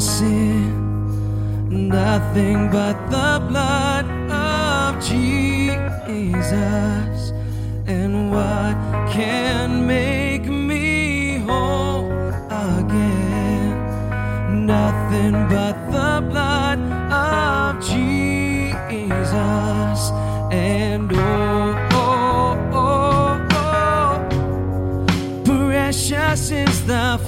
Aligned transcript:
sin, 0.00 1.88
nothing 1.88 2.70
but 2.70 2.94
the 3.10 3.44
blood 3.48 4.06
of 4.30 5.02
Jesus. 5.02 6.38
And 7.86 8.30
what 8.30 8.76
can 9.10 9.86
make 9.86 10.44
me 10.44 11.38
whole 11.38 12.10
again? 12.50 13.74
Nothing 14.66 15.48
but 15.48 15.74
the 15.90 16.20
blood 16.28 16.78
of 17.10 17.80
Jesus. 17.84 19.18
And 20.52 21.10
oh, 21.12 21.88
oh, 21.92 22.56
oh, 22.72 23.48
oh, 23.52 25.04
precious 25.44 26.50
is 26.50 26.86
the 26.86 27.18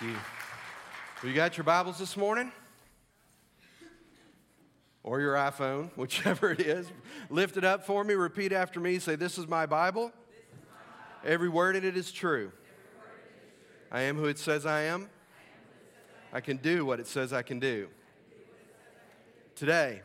you. 0.00 0.16
Well, 1.22 1.30
you 1.30 1.34
got 1.34 1.56
your 1.56 1.64
Bibles 1.64 1.98
this 1.98 2.16
morning? 2.16 2.52
Or 5.02 5.20
your 5.20 5.34
iPhone, 5.34 5.90
whichever 5.96 6.52
it 6.52 6.60
is. 6.60 6.86
Lift 7.28 7.56
it 7.56 7.64
up 7.64 7.84
for 7.84 8.02
me. 8.02 8.14
Repeat 8.14 8.52
after 8.52 8.80
me. 8.80 8.98
Say, 8.98 9.16
This 9.16 9.36
is 9.36 9.46
my 9.46 9.66
Bible. 9.66 10.12
Every 11.24 11.50
word 11.50 11.76
in 11.76 11.84
it 11.84 11.96
is 11.96 12.12
true. 12.12 12.50
I 13.92 14.02
am 14.02 14.16
who 14.16 14.26
it 14.26 14.38
says 14.38 14.64
I 14.64 14.82
am. 14.82 15.10
I 16.32 16.40
can 16.40 16.56
do 16.56 16.86
what 16.86 17.00
it 17.00 17.06
says 17.06 17.32
I 17.32 17.42
can 17.42 17.58
do. 17.58 17.88
Today, 19.54 20.00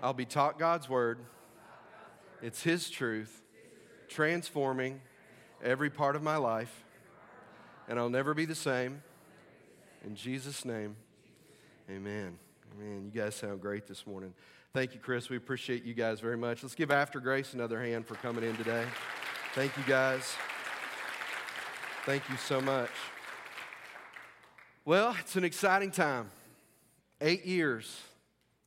I'll 0.00 0.12
be 0.12 0.26
taught 0.26 0.58
God's 0.58 0.88
word. 0.88 1.18
It's 2.40 2.62
His 2.62 2.88
truth, 2.88 3.42
transforming 4.08 5.00
every 5.62 5.90
part 5.90 6.14
of 6.14 6.22
my 6.22 6.36
life, 6.36 6.84
and 7.88 7.98
I'll 7.98 8.10
never 8.10 8.34
be 8.34 8.44
the 8.44 8.54
same. 8.54 9.02
In 10.04 10.14
Jesus' 10.14 10.64
name, 10.64 10.96
amen. 11.90 12.38
Amen. 12.76 13.10
You 13.12 13.20
guys 13.20 13.34
sound 13.34 13.60
great 13.60 13.86
this 13.86 14.06
morning. 14.06 14.34
Thank 14.74 14.92
you, 14.92 15.00
Chris. 15.00 15.30
We 15.30 15.36
appreciate 15.36 15.84
you 15.84 15.94
guys 15.94 16.20
very 16.20 16.36
much. 16.36 16.62
Let's 16.62 16.74
give 16.74 16.90
After 16.90 17.20
Grace 17.20 17.54
another 17.54 17.80
hand 17.80 18.06
for 18.06 18.14
coming 18.16 18.44
in 18.44 18.56
today. 18.56 18.84
Thank 19.54 19.76
you, 19.76 19.84
guys. 19.86 20.34
Thank 22.04 22.28
you 22.28 22.36
so 22.36 22.60
much. 22.60 22.90
Well, 24.84 25.16
it's 25.20 25.36
an 25.36 25.44
exciting 25.44 25.90
time. 25.90 26.30
Eight 27.20 27.46
years. 27.46 28.02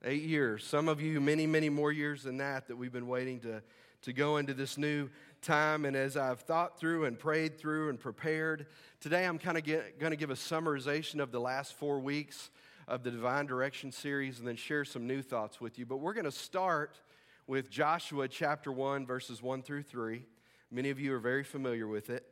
Eight 0.10 0.24
years. 0.24 0.64
Some 0.66 0.88
of 0.88 1.02
you, 1.02 1.20
many, 1.20 1.46
many 1.46 1.68
more 1.68 1.92
years 1.92 2.24
than 2.24 2.38
that, 2.38 2.70
that 2.70 2.78
we've 2.78 2.94
been 2.94 3.10
waiting 3.10 3.42
to, 3.42 3.62
to 4.04 4.14
go 4.14 4.38
into 4.38 4.54
this 4.54 4.78
new 4.78 5.10
time. 5.42 5.84
And 5.84 5.98
as 5.98 6.16
I've 6.16 6.40
thought 6.40 6.80
through 6.80 7.04
and 7.04 7.20
prayed 7.20 7.60
through 7.60 7.90
and 7.90 8.00
prepared, 8.00 8.68
today 9.02 9.26
I'm 9.26 9.38
kind 9.38 9.58
of 9.58 9.66
going 9.66 10.12
to 10.12 10.16
give 10.16 10.30
a 10.30 10.36
summarization 10.36 11.20
of 11.20 11.34
the 11.34 11.42
last 11.42 11.74
four 11.74 12.00
weeks 12.00 12.52
of 12.88 13.04
the 13.04 13.12
Divine 13.12 13.48
Direction 13.48 13.92
series 13.92 14.40
and 14.40 14.48
then 14.48 14.56
share 14.56 14.86
some 14.86 15.08
new 15.08 15.22
thoughts 15.22 15.60
with 15.60 15.78
you. 15.78 15.86
But 15.86 15.98
we're 15.98 16.14
going 16.14 16.24
to 16.24 16.32
start 16.32 17.02
with 17.46 17.70
Joshua 17.70 18.30
chapter 18.30 18.72
1, 18.72 19.06
verses 19.06 19.44
1 19.44 19.62
through 19.62 19.84
3. 19.84 20.24
Many 20.72 20.90
of 20.90 21.02
you 21.02 21.14
are 21.16 21.20
very 21.20 21.44
familiar 21.44 21.86
with 21.86 22.10
it. 22.10 22.26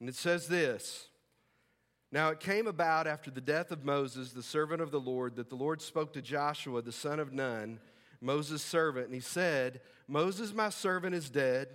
And 0.00 0.08
it 0.08 0.16
says 0.16 0.48
this 0.48 1.08
Now 2.10 2.30
it 2.30 2.40
came 2.40 2.66
about 2.66 3.06
after 3.06 3.30
the 3.30 3.40
death 3.40 3.70
of 3.70 3.84
Moses, 3.84 4.32
the 4.32 4.42
servant 4.42 4.80
of 4.80 4.90
the 4.90 5.00
Lord, 5.00 5.36
that 5.36 5.50
the 5.50 5.56
Lord 5.56 5.82
spoke 5.82 6.14
to 6.14 6.22
Joshua, 6.22 6.80
the 6.80 6.92
son 6.92 7.20
of 7.20 7.32
Nun, 7.32 7.80
Moses' 8.20 8.62
servant, 8.62 9.06
and 9.06 9.14
he 9.14 9.20
said, 9.20 9.80
Moses, 10.06 10.54
my 10.54 10.70
servant, 10.70 11.14
is 11.14 11.30
dead. 11.30 11.68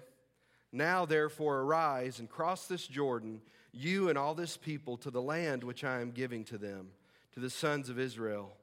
Now, 0.72 1.06
therefore, 1.06 1.60
arise 1.60 2.20
and 2.20 2.28
cross 2.28 2.66
this 2.66 2.88
Jordan, 2.88 3.42
you 3.72 4.10
and 4.10 4.18
all 4.18 4.34
this 4.34 4.58
people, 4.58 4.98
to 4.98 5.12
the 5.12 5.22
land 5.22 5.64
which 5.64 5.84
I 5.84 6.02
am 6.02 6.12
giving 6.12 6.44
to 6.46 6.58
them, 6.58 6.90
to 7.34 7.40
the 7.40 7.50
sons 7.50 7.90
of 7.90 8.00
Israel. 8.00 8.58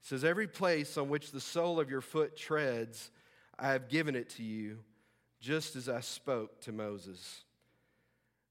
It 0.00 0.06
says, 0.06 0.24
Every 0.24 0.48
place 0.48 0.96
on 0.96 1.10
which 1.10 1.30
the 1.30 1.40
sole 1.40 1.78
of 1.78 1.90
your 1.90 2.00
foot 2.00 2.36
treads, 2.36 3.10
I 3.58 3.68
have 3.68 3.90
given 3.90 4.16
it 4.16 4.30
to 4.30 4.42
you, 4.42 4.78
just 5.40 5.76
as 5.76 5.90
I 5.90 6.00
spoke 6.00 6.60
to 6.62 6.72
Moses. 6.72 7.42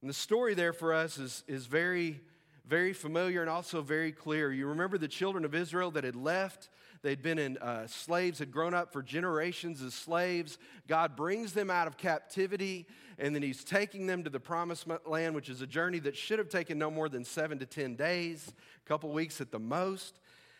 And 0.01 0.09
the 0.09 0.15
story 0.15 0.53
there 0.53 0.73
for 0.73 0.93
us 0.93 1.17
is, 1.17 1.43
is 1.47 1.65
very, 1.65 2.21
very 2.65 2.93
familiar 2.93 3.41
and 3.41 3.49
also 3.49 3.81
very 3.81 4.11
clear. 4.11 4.51
You 4.51 4.67
remember 4.67 4.97
the 4.97 5.07
children 5.07 5.45
of 5.45 5.55
Israel 5.55 5.91
that 5.91 6.03
had 6.03 6.15
left 6.15 6.69
They'd 7.01 7.21
been 7.21 7.39
in 7.39 7.57
uh, 7.57 7.87
slaves, 7.87 8.39
had 8.39 8.51
grown 8.51 8.73
up 8.73 8.93
for 8.93 9.01
generations 9.01 9.81
as 9.81 9.93
slaves. 9.93 10.59
God 10.87 11.15
brings 11.15 11.53
them 11.53 11.71
out 11.71 11.87
of 11.87 11.97
captivity, 11.97 12.85
and 13.17 13.33
then 13.33 13.41
He's 13.41 13.63
taking 13.63 14.05
them 14.05 14.23
to 14.23 14.29
the 14.29 14.39
promised 14.39 14.85
land, 15.07 15.33
which 15.33 15.49
is 15.49 15.61
a 15.61 15.67
journey 15.67 15.99
that 15.99 16.15
should 16.15 16.37
have 16.37 16.49
taken 16.49 16.77
no 16.77 16.91
more 16.91 17.09
than 17.09 17.25
seven 17.25 17.57
to 17.59 17.65
10 17.65 17.95
days, 17.95 18.53
a 18.85 18.87
couple 18.87 19.11
weeks 19.11 19.41
at 19.41 19.51
the 19.51 19.59
most. 19.59 20.19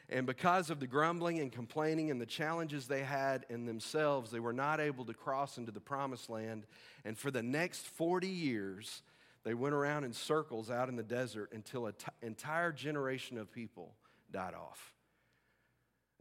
And 0.09 0.25
because 0.25 0.69
of 0.69 0.79
the 0.79 0.87
grumbling 0.87 1.39
and 1.39 1.51
complaining 1.51 2.11
and 2.11 2.19
the 2.19 2.25
challenges 2.25 2.87
they 2.87 3.03
had 3.03 3.45
in 3.49 3.65
themselves, 3.65 4.31
they 4.31 4.41
were 4.41 4.51
not 4.51 4.81
able 4.81 5.05
to 5.05 5.13
cross 5.13 5.57
into 5.57 5.71
the 5.71 5.79
promised 5.79 6.29
land. 6.29 6.65
And 7.05 7.17
for 7.17 7.31
the 7.31 7.43
next 7.43 7.85
40 7.85 8.27
years, 8.27 9.03
they 9.43 9.53
went 9.53 9.73
around 9.73 10.03
in 10.03 10.13
circles 10.13 10.69
out 10.69 10.89
in 10.89 10.95
the 10.95 11.03
desert 11.03 11.51
until 11.53 11.87
an 11.87 11.93
entire 12.21 12.71
generation 12.71 13.37
of 13.37 13.51
people 13.51 13.95
died 14.31 14.53
off. 14.53 14.93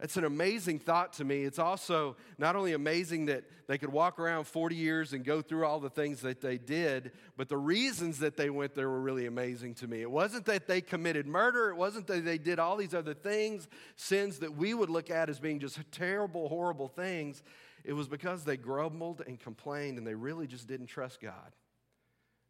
That's 0.01 0.17
an 0.17 0.23
amazing 0.25 0.79
thought 0.79 1.13
to 1.13 1.23
me. 1.23 1.43
It's 1.43 1.59
also 1.59 2.15
not 2.39 2.55
only 2.55 2.73
amazing 2.73 3.27
that 3.27 3.43
they 3.67 3.77
could 3.77 3.91
walk 3.91 4.17
around 4.17 4.45
40 4.45 4.75
years 4.75 5.13
and 5.13 5.23
go 5.23 5.43
through 5.43 5.63
all 5.63 5.79
the 5.79 5.91
things 5.91 6.21
that 6.21 6.41
they 6.41 6.57
did, 6.57 7.11
but 7.37 7.49
the 7.49 7.57
reasons 7.57 8.17
that 8.17 8.35
they 8.35 8.49
went 8.49 8.73
there 8.73 8.89
were 8.89 8.99
really 8.99 9.27
amazing 9.27 9.75
to 9.75 9.87
me. 9.87 10.01
It 10.01 10.09
wasn't 10.09 10.45
that 10.47 10.65
they 10.65 10.81
committed 10.81 11.27
murder, 11.27 11.69
it 11.69 11.75
wasn't 11.75 12.07
that 12.07 12.25
they 12.25 12.39
did 12.39 12.57
all 12.57 12.77
these 12.77 12.95
other 12.95 13.13
things, 13.13 13.67
sins 13.95 14.39
that 14.39 14.57
we 14.57 14.73
would 14.73 14.89
look 14.89 15.11
at 15.11 15.29
as 15.29 15.39
being 15.39 15.59
just 15.59 15.79
terrible, 15.91 16.49
horrible 16.49 16.87
things. 16.87 17.43
It 17.83 17.93
was 17.93 18.07
because 18.07 18.43
they 18.43 18.57
grumbled 18.57 19.21
and 19.27 19.39
complained 19.39 19.99
and 19.99 20.07
they 20.07 20.15
really 20.15 20.47
just 20.47 20.67
didn't 20.67 20.87
trust 20.87 21.21
God. 21.21 21.55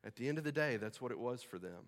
At 0.03 0.15
the 0.15 0.27
end 0.27 0.37
of 0.37 0.43
the 0.43 0.51
day, 0.51 0.77
that's 0.77 1.01
what 1.01 1.11
it 1.11 1.19
was 1.19 1.43
for 1.43 1.59
them. 1.59 1.87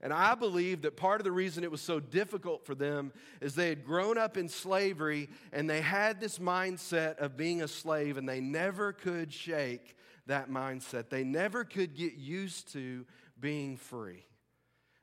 And 0.00 0.12
I 0.12 0.34
believe 0.34 0.82
that 0.82 0.96
part 0.96 1.20
of 1.20 1.24
the 1.24 1.32
reason 1.32 1.64
it 1.64 1.70
was 1.70 1.80
so 1.80 2.00
difficult 2.00 2.66
for 2.66 2.74
them 2.74 3.12
is 3.40 3.54
they 3.54 3.70
had 3.70 3.84
grown 3.84 4.18
up 4.18 4.36
in 4.36 4.48
slavery 4.48 5.28
and 5.52 5.68
they 5.68 5.80
had 5.80 6.20
this 6.20 6.38
mindset 6.38 7.16
of 7.16 7.36
being 7.36 7.62
a 7.62 7.68
slave 7.68 8.18
and 8.18 8.28
they 8.28 8.40
never 8.40 8.92
could 8.92 9.32
shake 9.32 9.96
that 10.26 10.50
mindset. 10.50 11.08
They 11.08 11.24
never 11.24 11.64
could 11.64 11.94
get 11.94 12.14
used 12.14 12.72
to 12.74 13.06
being 13.40 13.76
free. 13.76 14.24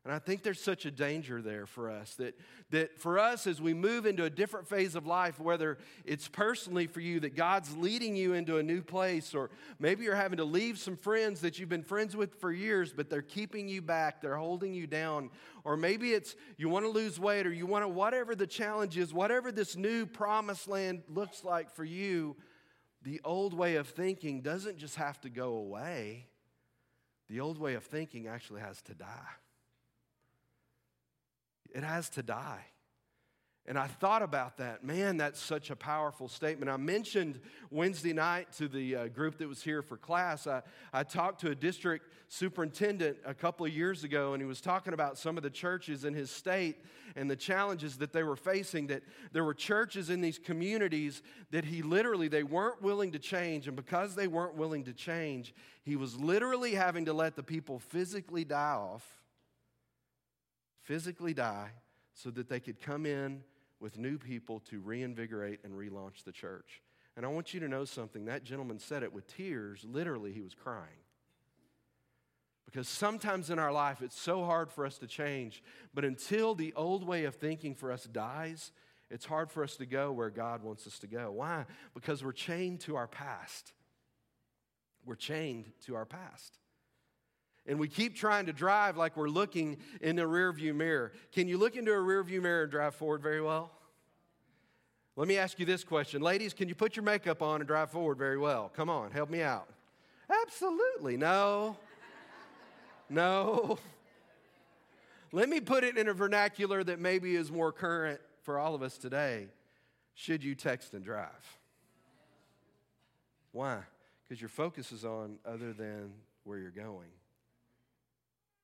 And 0.06 0.14
I 0.14 0.20
think 0.20 0.44
there's 0.44 0.60
such 0.60 0.86
a 0.86 0.92
danger 0.92 1.42
there 1.42 1.66
for 1.66 1.90
us 1.90 2.16
that, 2.16 2.38
that 2.72 3.00
for 3.00 3.18
us, 3.18 3.48
as 3.48 3.62
we 3.62 3.74
move 3.74 4.06
into 4.06 4.26
a 4.26 4.30
different 4.30 4.68
phase 4.68 4.96
of 4.96 5.08
life, 5.08 5.40
whether 5.40 5.78
it's 6.04 6.28
personally 6.28 6.88
for 6.88 7.00
you 7.00 7.22
that 7.22 7.38
God's 7.38 7.78
leading 7.78 8.14
you 8.14 8.34
into 8.34 8.58
a 8.58 8.64
new 8.64 8.82
place, 8.82 9.34
or 9.34 9.50
maybe 9.80 10.04
you're 10.04 10.16
having 10.16 10.38
to 10.38 10.44
leave 10.44 10.78
some 10.78 10.98
friends 10.98 11.40
that 11.40 11.58
you've 11.58 11.70
been 11.70 11.84
friends 11.84 12.18
with 12.18 12.36
for 12.42 12.52
years, 12.52 12.92
but 12.92 13.10
they're 13.10 13.22
keeping 13.22 13.70
you 13.70 13.82
back, 13.82 14.22
they're 14.22 14.36
holding 14.36 14.74
you 14.74 14.88
down, 14.88 15.30
or 15.64 15.78
maybe 15.78 16.12
it's 16.12 16.36
you 16.58 16.68
want 16.68 16.84
to 16.84 16.92
lose 16.92 17.18
weight, 17.18 17.48
or 17.48 17.54
you 17.54 17.66
want 17.66 17.86
to, 17.86 17.88
whatever 17.88 18.36
the 18.36 18.48
challenge 18.48 18.98
is, 18.98 19.14
whatever 19.14 19.54
this 19.54 19.78
new 19.78 20.06
promised 20.06 20.68
land 20.68 21.04
looks 21.08 21.46
like 21.46 21.72
for 21.72 21.86
you, 21.86 22.36
the 23.04 23.22
old 23.24 23.54
way 23.54 23.78
of 23.78 23.88
thinking 23.88 24.42
doesn't 24.42 24.78
just 24.78 24.98
have 24.98 25.22
to 25.22 25.30
go 25.30 25.54
away, 25.54 26.28
the 27.30 27.40
old 27.40 27.58
way 27.58 27.76
of 27.76 27.86
thinking 27.86 28.28
actually 28.28 28.60
has 28.60 28.82
to 28.82 28.94
die 28.94 29.38
it 31.74 31.84
has 31.84 32.10
to 32.12 32.24
die. 32.24 32.66
And 33.66 33.80
I 33.80 33.88
thought 33.88 34.22
about 34.22 34.58
that. 34.58 34.84
Man, 34.84 35.16
that's 35.16 35.40
such 35.40 35.70
a 35.70 35.76
powerful 35.76 36.28
statement. 36.28 36.70
I 36.70 36.76
mentioned 36.76 37.40
Wednesday 37.72 38.12
night 38.12 38.52
to 38.58 38.68
the 38.68 38.96
uh, 38.96 39.08
group 39.08 39.38
that 39.38 39.48
was 39.48 39.64
here 39.64 39.82
for 39.82 39.96
class. 39.96 40.48
I, 40.48 40.64
I 40.92 41.04
talked 41.04 41.40
to 41.42 41.52
a 41.52 41.56
district 41.56 42.08
superintendent 42.28 43.20
a 43.26 43.34
couple 43.34 43.66
of 43.66 43.72
years 43.72 44.04
ago, 44.04 44.34
and 44.34 44.42
he 44.42 44.46
was 44.46 44.60
talking 44.60 44.94
about 44.94 45.18
some 45.18 45.38
of 45.38 45.44
the 45.44 45.50
churches 45.50 46.04
in 46.04 46.14
his 46.14 46.30
state 46.30 46.84
and 47.16 47.32
the 47.32 47.38
challenges 47.38 47.96
that 48.00 48.12
they 48.12 48.24
were 48.24 48.36
facing. 48.36 48.88
That 48.88 49.04
there 49.32 49.46
were 49.46 49.54
churches 49.54 50.10
in 50.10 50.20
these 50.20 50.40
communities 50.40 51.22
that 51.52 51.64
he 51.64 51.84
literally 51.84 52.28
they 52.28 52.44
weren't 52.44 52.82
willing 52.82 53.14
to 53.14 53.20
change, 53.20 53.68
and 53.68 53.78
because 53.78 54.14
they 54.14 54.28
weren't 54.28 54.56
willing 54.56 54.84
to 54.84 54.94
change, 54.94 55.56
he 55.84 55.96
was 55.96 56.18
literally 56.18 56.74
having 56.74 57.06
to 57.06 57.14
let 57.14 57.38
the 57.38 57.44
people 57.44 57.80
physically 57.80 58.44
die 58.44 58.74
off 58.74 59.23
physically 60.84 61.34
die 61.34 61.72
so 62.14 62.30
that 62.32 62.50
they 62.50 62.60
could 62.60 62.80
come 62.80 63.06
in 63.06 63.44
with 63.80 63.98
new 63.98 64.18
people 64.18 64.60
to 64.70 64.80
reinvigorate 64.80 65.60
and 65.64 65.74
relaunch 65.74 66.24
the 66.24 66.32
church. 66.32 66.82
And 67.16 67.26
I 67.26 67.30
want 67.30 67.54
you 67.54 67.60
to 67.60 67.68
know 67.68 67.86
something. 67.86 68.26
That 68.26 68.44
gentleman 68.44 68.80
said 68.80 69.04
it 69.04 69.14
with 69.14 69.28
tears. 69.28 69.86
Literally, 69.88 70.32
he 70.32 70.42
was 70.42 70.54
crying. 70.54 71.04
Because 72.66 72.88
sometimes 72.88 73.50
in 73.50 73.60
our 73.60 73.72
life, 73.72 74.02
it's 74.02 74.20
so 74.20 74.46
hard 74.46 74.72
for 74.72 74.86
us 74.86 74.98
to 75.00 75.08
change. 75.08 75.62
But 75.94 76.06
until 76.06 76.56
the 76.56 76.74
old 76.76 77.06
way 77.06 77.26
of 77.26 77.36
thinking 77.36 77.76
for 77.76 77.92
us 77.92 78.06
dies, 78.06 78.72
it's 79.12 79.26
hard 79.26 79.52
for 79.52 79.64
us 79.64 79.76
to 79.76 79.86
go 79.86 80.12
where 80.12 80.32
God 80.32 80.64
wants 80.64 80.88
us 80.88 80.98
to 81.00 81.08
go. 81.08 81.32
Why? 81.32 81.66
Because 81.94 82.24
we're 82.24 82.32
chained 82.32 82.80
to 82.82 82.96
our 82.96 83.08
past. 83.08 83.74
We're 85.06 85.16
chained 85.16 85.72
to 85.86 85.96
our 85.96 86.06
past. 86.06 86.58
And 87.66 87.80
we 87.80 87.88
keep 87.88 88.16
trying 88.16 88.46
to 88.48 88.54
drive 88.54 88.98
like 88.98 89.16
we're 89.16 89.30
looking 89.30 89.78
in 90.02 90.18
the 90.18 90.24
rearview 90.24 90.76
mirror. 90.76 91.14
Can 91.32 91.48
you 91.48 91.58
look 91.58 91.76
into 91.76 91.92
a 91.92 91.98
rearview 91.98 92.42
mirror 92.42 92.64
and 92.64 92.72
drive 92.72 92.96
forward 92.96 93.22
very 93.22 93.42
well? 93.42 93.72
Let 95.16 95.28
me 95.28 95.38
ask 95.38 95.60
you 95.60 95.66
this 95.66 95.84
question. 95.84 96.22
Ladies, 96.22 96.54
can 96.54 96.68
you 96.68 96.76
put 96.76 96.96
your 96.96 97.04
makeup 97.04 97.42
on 97.42 97.62
and 97.62 97.68
drive 97.68 97.92
forward 97.92 98.18
very 98.18 98.38
well? 98.38 98.72
Come 98.76 98.90
on, 98.90 99.12
help 99.12 99.30
me 99.30 99.42
out. 99.42 99.70
Absolutely. 100.42 101.18
No. 101.18 101.78
No. 103.10 103.78
Let 105.32 105.50
me 105.50 105.62
put 105.62 105.84
it 105.84 105.98
in 105.98 106.08
a 106.08 106.14
vernacular 106.14 106.84
that 106.84 107.00
maybe 107.00 107.36
is 107.36 107.52
more 107.52 107.72
current 107.72 108.20
for 108.42 108.60
all 108.60 108.76
of 108.76 108.82
us 108.82 108.98
today. 108.98 109.48
Should 110.16 110.44
you 110.44 110.56
text 110.56 110.94
and 110.94 111.04
drive? 111.04 111.60
Why? 113.52 113.80
Because 114.24 114.42
your 114.42 114.50
focus 114.50 114.92
is 114.92 115.06
on 115.06 115.38
other 115.46 115.74
than 115.74 116.12
where 116.44 116.58
you're 116.58 116.72
going 116.72 117.10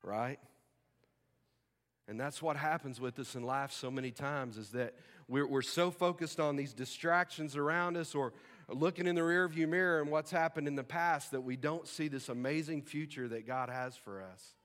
right? 0.03 0.39
And 2.08 2.20
that's 2.20 2.41
what 2.41 2.58
happens 2.58 3.00
with 3.00 3.20
us 3.20 3.36
in 3.36 3.44
life 3.44 3.72
so 3.72 3.91
many 3.91 4.10
times 4.10 4.58
is 4.58 4.70
that 4.72 4.96
we're, 5.27 5.46
we're 5.46 5.62
so 5.62 5.91
focused 5.91 6.39
on 6.39 6.56
these 6.56 6.74
distractions 6.74 7.56
around 7.56 7.98
us 7.98 8.15
or 8.15 8.34
looking 8.68 9.06
in 9.06 9.13
the 9.13 9.22
rearview 9.22 9.70
mirror 9.70 10.01
and 10.01 10.10
what's 10.10 10.32
happened 10.32 10.68
in 10.68 10.75
the 10.75 10.84
past 10.84 11.32
that 11.32 11.41
we 11.41 11.56
don't 11.56 11.88
see 11.88 12.08
this 12.08 12.29
amazing 12.29 12.82
future 12.82 13.27
that 13.27 13.46
God 13.46 13.70
has 13.70 13.96
for 13.96 14.24
us. 14.24 14.56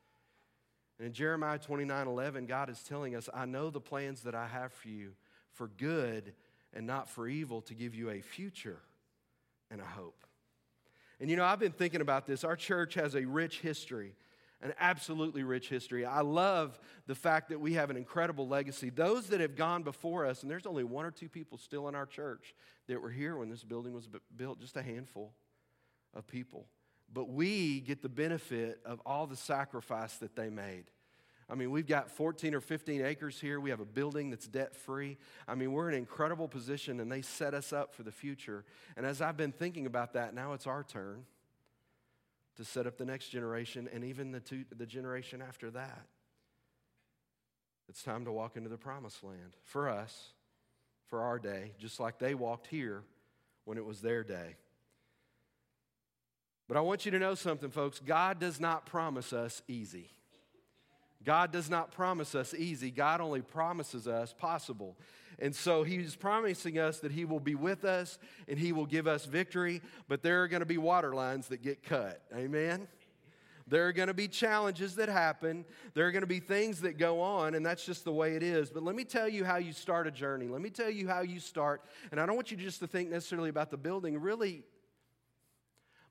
And 0.98 1.06
in 1.06 1.12
Jeremiah 1.12 1.58
29 1.58 2.06
11, 2.06 2.46
God 2.46 2.70
is 2.70 2.82
telling 2.82 3.14
us, 3.14 3.28
I 3.34 3.44
know 3.44 3.68
the 3.68 3.80
plans 3.80 4.22
that 4.22 4.34
I 4.34 4.46
have 4.46 4.72
for 4.72 4.88
you 4.88 5.12
for 5.52 5.68
good 5.68 6.32
and 6.72 6.86
not 6.86 7.10
for 7.10 7.28
evil 7.28 7.60
to 7.62 7.74
give 7.74 7.94
you 7.94 8.10
a 8.10 8.20
future 8.20 8.78
and 9.70 9.80
a 9.80 9.84
hope. 9.84 10.24
And 11.20 11.28
you 11.28 11.36
know, 11.36 11.44
I've 11.44 11.60
been 11.60 11.72
thinking 11.72 12.00
about 12.00 12.26
this. 12.26 12.42
Our 12.42 12.56
church 12.56 12.94
has 12.94 13.14
a 13.14 13.24
rich 13.24 13.60
history 13.60 14.14
an 14.64 14.72
absolutely 14.80 15.42
rich 15.42 15.68
history. 15.68 16.06
I 16.06 16.22
love 16.22 16.78
the 17.06 17.14
fact 17.14 17.50
that 17.50 17.60
we 17.60 17.74
have 17.74 17.90
an 17.90 17.96
incredible 17.96 18.48
legacy. 18.48 18.88
Those 18.88 19.28
that 19.28 19.40
have 19.40 19.56
gone 19.56 19.82
before 19.82 20.24
us, 20.24 20.42
and 20.42 20.50
there's 20.50 20.66
only 20.66 20.84
one 20.84 21.04
or 21.04 21.10
two 21.10 21.28
people 21.28 21.58
still 21.58 21.86
in 21.86 21.94
our 21.94 22.06
church 22.06 22.54
that 22.88 23.00
were 23.00 23.10
here 23.10 23.36
when 23.36 23.50
this 23.50 23.62
building 23.62 23.92
was 23.92 24.08
built, 24.34 24.58
just 24.58 24.76
a 24.76 24.82
handful 24.82 25.32
of 26.14 26.26
people. 26.26 26.66
But 27.12 27.28
we 27.28 27.80
get 27.80 28.00
the 28.00 28.08
benefit 28.08 28.80
of 28.86 29.00
all 29.04 29.26
the 29.26 29.36
sacrifice 29.36 30.16
that 30.16 30.34
they 30.34 30.48
made. 30.48 30.84
I 31.48 31.56
mean, 31.56 31.70
we've 31.70 31.86
got 31.86 32.10
14 32.10 32.54
or 32.54 32.60
15 32.62 33.04
acres 33.04 33.38
here. 33.38 33.60
We 33.60 33.68
have 33.68 33.80
a 33.80 33.84
building 33.84 34.30
that's 34.30 34.48
debt 34.48 34.74
free. 34.74 35.18
I 35.46 35.54
mean, 35.54 35.72
we're 35.72 35.88
in 35.88 35.94
an 35.94 36.00
incredible 36.00 36.48
position, 36.48 37.00
and 37.00 37.12
they 37.12 37.20
set 37.20 37.52
us 37.52 37.70
up 37.70 37.94
for 37.94 38.02
the 38.02 38.10
future. 38.10 38.64
And 38.96 39.04
as 39.04 39.20
I've 39.20 39.36
been 39.36 39.52
thinking 39.52 39.84
about 39.84 40.14
that, 40.14 40.34
now 40.34 40.54
it's 40.54 40.66
our 40.66 40.82
turn 40.82 41.26
to 42.56 42.64
set 42.64 42.86
up 42.86 42.96
the 42.96 43.04
next 43.04 43.28
generation 43.28 43.88
and 43.92 44.04
even 44.04 44.30
the, 44.30 44.40
two, 44.40 44.64
the 44.76 44.86
generation 44.86 45.42
after 45.42 45.70
that. 45.70 46.06
It's 47.88 48.02
time 48.02 48.24
to 48.24 48.32
walk 48.32 48.56
into 48.56 48.70
the 48.70 48.78
promised 48.78 49.22
land 49.22 49.56
for 49.62 49.88
us, 49.88 50.32
for 51.06 51.22
our 51.22 51.38
day, 51.38 51.72
just 51.78 52.00
like 52.00 52.18
they 52.18 52.34
walked 52.34 52.66
here 52.66 53.02
when 53.64 53.78
it 53.78 53.84
was 53.84 54.00
their 54.00 54.24
day. 54.24 54.56
But 56.66 56.76
I 56.76 56.80
want 56.80 57.04
you 57.04 57.10
to 57.10 57.18
know 57.18 57.34
something, 57.34 57.70
folks. 57.70 58.00
God 58.00 58.38
does 58.38 58.58
not 58.58 58.86
promise 58.86 59.32
us 59.32 59.62
easy. 59.68 60.10
God 61.24 61.52
does 61.52 61.70
not 61.70 61.92
promise 61.92 62.34
us 62.34 62.54
easy, 62.54 62.90
God 62.90 63.20
only 63.20 63.42
promises 63.42 64.06
us 64.06 64.32
possible. 64.32 64.96
And 65.38 65.54
so 65.54 65.82
he's 65.82 66.14
promising 66.14 66.78
us 66.78 67.00
that 67.00 67.10
he 67.10 67.24
will 67.24 67.40
be 67.40 67.54
with 67.54 67.84
us 67.84 68.18
and 68.46 68.58
he 68.58 68.72
will 68.72 68.86
give 68.86 69.06
us 69.06 69.24
victory, 69.24 69.82
but 70.06 70.22
there 70.22 70.42
are 70.42 70.48
going 70.48 70.60
to 70.60 70.66
be 70.66 70.78
water 70.78 71.12
lines 71.12 71.48
that 71.48 71.62
get 71.62 71.82
cut. 71.82 72.22
Amen? 72.34 72.86
There 73.66 73.88
are 73.88 73.92
going 73.92 74.08
to 74.08 74.14
be 74.14 74.28
challenges 74.28 74.96
that 74.96 75.08
happen. 75.08 75.64
There 75.94 76.06
are 76.06 76.12
going 76.12 76.22
to 76.22 76.26
be 76.26 76.40
things 76.40 76.82
that 76.82 76.98
go 76.98 77.22
on, 77.22 77.54
and 77.54 77.64
that's 77.64 77.84
just 77.84 78.04
the 78.04 78.12
way 78.12 78.36
it 78.36 78.42
is. 78.42 78.70
But 78.70 78.82
let 78.82 78.94
me 78.94 79.04
tell 79.04 79.28
you 79.28 79.42
how 79.44 79.56
you 79.56 79.72
start 79.72 80.06
a 80.06 80.10
journey. 80.10 80.48
Let 80.48 80.60
me 80.60 80.68
tell 80.68 80.90
you 80.90 81.08
how 81.08 81.22
you 81.22 81.40
start. 81.40 81.82
And 82.10 82.20
I 82.20 82.26
don't 82.26 82.36
want 82.36 82.50
you 82.50 82.58
just 82.58 82.80
to 82.80 82.86
think 82.86 83.10
necessarily 83.10 83.48
about 83.48 83.70
the 83.70 83.78
building. 83.78 84.20
Really, 84.20 84.64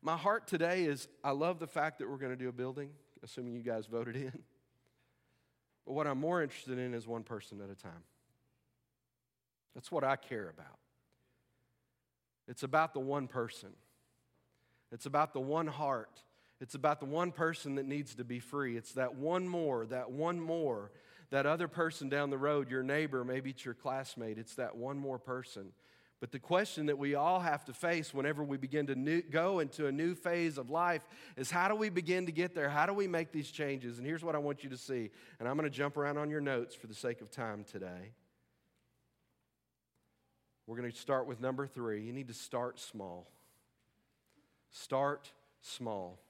my 0.01 0.17
heart 0.17 0.47
today 0.47 0.85
is 0.85 1.07
I 1.23 1.31
love 1.31 1.59
the 1.59 1.67
fact 1.67 1.99
that 1.99 2.09
we're 2.09 2.17
going 2.17 2.31
to 2.31 2.37
do 2.37 2.49
a 2.49 2.53
building, 2.53 2.89
assuming 3.23 3.53
you 3.53 3.61
guys 3.61 3.85
voted 3.85 4.15
in. 4.15 4.33
But 5.85 5.93
what 5.93 6.07
I'm 6.07 6.19
more 6.19 6.41
interested 6.41 6.79
in 6.79 6.93
is 6.93 7.07
one 7.07 7.23
person 7.23 7.59
at 7.61 7.69
a 7.69 7.75
time. 7.75 8.03
That's 9.75 9.91
what 9.91 10.03
I 10.03 10.15
care 10.15 10.49
about. 10.49 10.77
It's 12.47 12.63
about 12.63 12.93
the 12.93 12.99
one 12.99 13.27
person, 13.27 13.69
it's 14.91 15.05
about 15.05 15.33
the 15.33 15.39
one 15.39 15.67
heart. 15.67 16.21
It's 16.61 16.75
about 16.75 17.01
the 17.01 17.05
one 17.05 17.33
person 17.33 17.75
that 17.75 17.85
needs 17.85 18.15
to 18.15 18.23
be 18.23 18.39
free. 18.39 18.77
It's 18.77 18.93
that 18.93 19.15
one 19.15 19.49
more, 19.49 19.85
that 19.87 20.11
one 20.11 20.39
more, 20.39 20.91
that 21.29 21.45
other 21.45 21.67
person 21.67 22.07
down 22.07 22.29
the 22.29 22.37
road, 22.37 22.69
your 22.69 22.83
neighbor, 22.83 23.25
maybe 23.25 23.49
it's 23.49 23.65
your 23.65 23.73
classmate. 23.73 24.37
It's 24.37 24.55
that 24.55 24.77
one 24.77 24.97
more 24.97 25.19
person. 25.19 25.73
But 26.23 26.31
the 26.31 26.39
question 26.39 26.85
that 26.85 26.97
we 26.97 27.15
all 27.15 27.41
have 27.41 27.65
to 27.65 27.73
face 27.73 28.13
whenever 28.13 28.45
we 28.45 28.55
begin 28.55 28.87
to 28.87 28.95
new, 28.95 29.21
go 29.23 29.59
into 29.59 29.87
a 29.87 29.91
new 29.91 30.15
phase 30.15 30.57
of 30.57 30.69
life 30.69 31.05
is 31.35 31.51
how 31.51 31.67
do 31.67 31.75
we 31.75 31.89
begin 31.89 32.27
to 32.27 32.31
get 32.31 32.55
there? 32.55 32.69
How 32.69 32.85
do 32.85 32.93
we 32.93 33.09
make 33.09 33.33
these 33.33 33.51
changes? 33.51 33.97
And 33.97 34.07
here's 34.07 34.23
what 34.23 34.33
I 34.33 34.37
want 34.37 34.63
you 34.63 34.69
to 34.69 34.77
see. 34.77 35.09
And 35.37 35.49
I'm 35.49 35.57
going 35.57 35.69
to 35.69 35.77
jump 35.77 35.97
around 35.97 36.17
on 36.17 36.29
your 36.29 36.39
notes 36.39 36.75
for 36.75 36.87
the 36.87 36.93
sake 36.93 37.19
of 37.19 37.29
time 37.29 37.65
today. 37.69 38.13
We're 40.65 40.77
going 40.77 40.89
to 40.89 40.97
start 40.97 41.27
with 41.27 41.41
number 41.41 41.67
three. 41.67 42.03
You 42.03 42.13
need 42.13 42.29
to 42.29 42.33
start 42.33 42.79
small. 42.79 43.29
Start 44.71 45.29
small. 45.59 46.21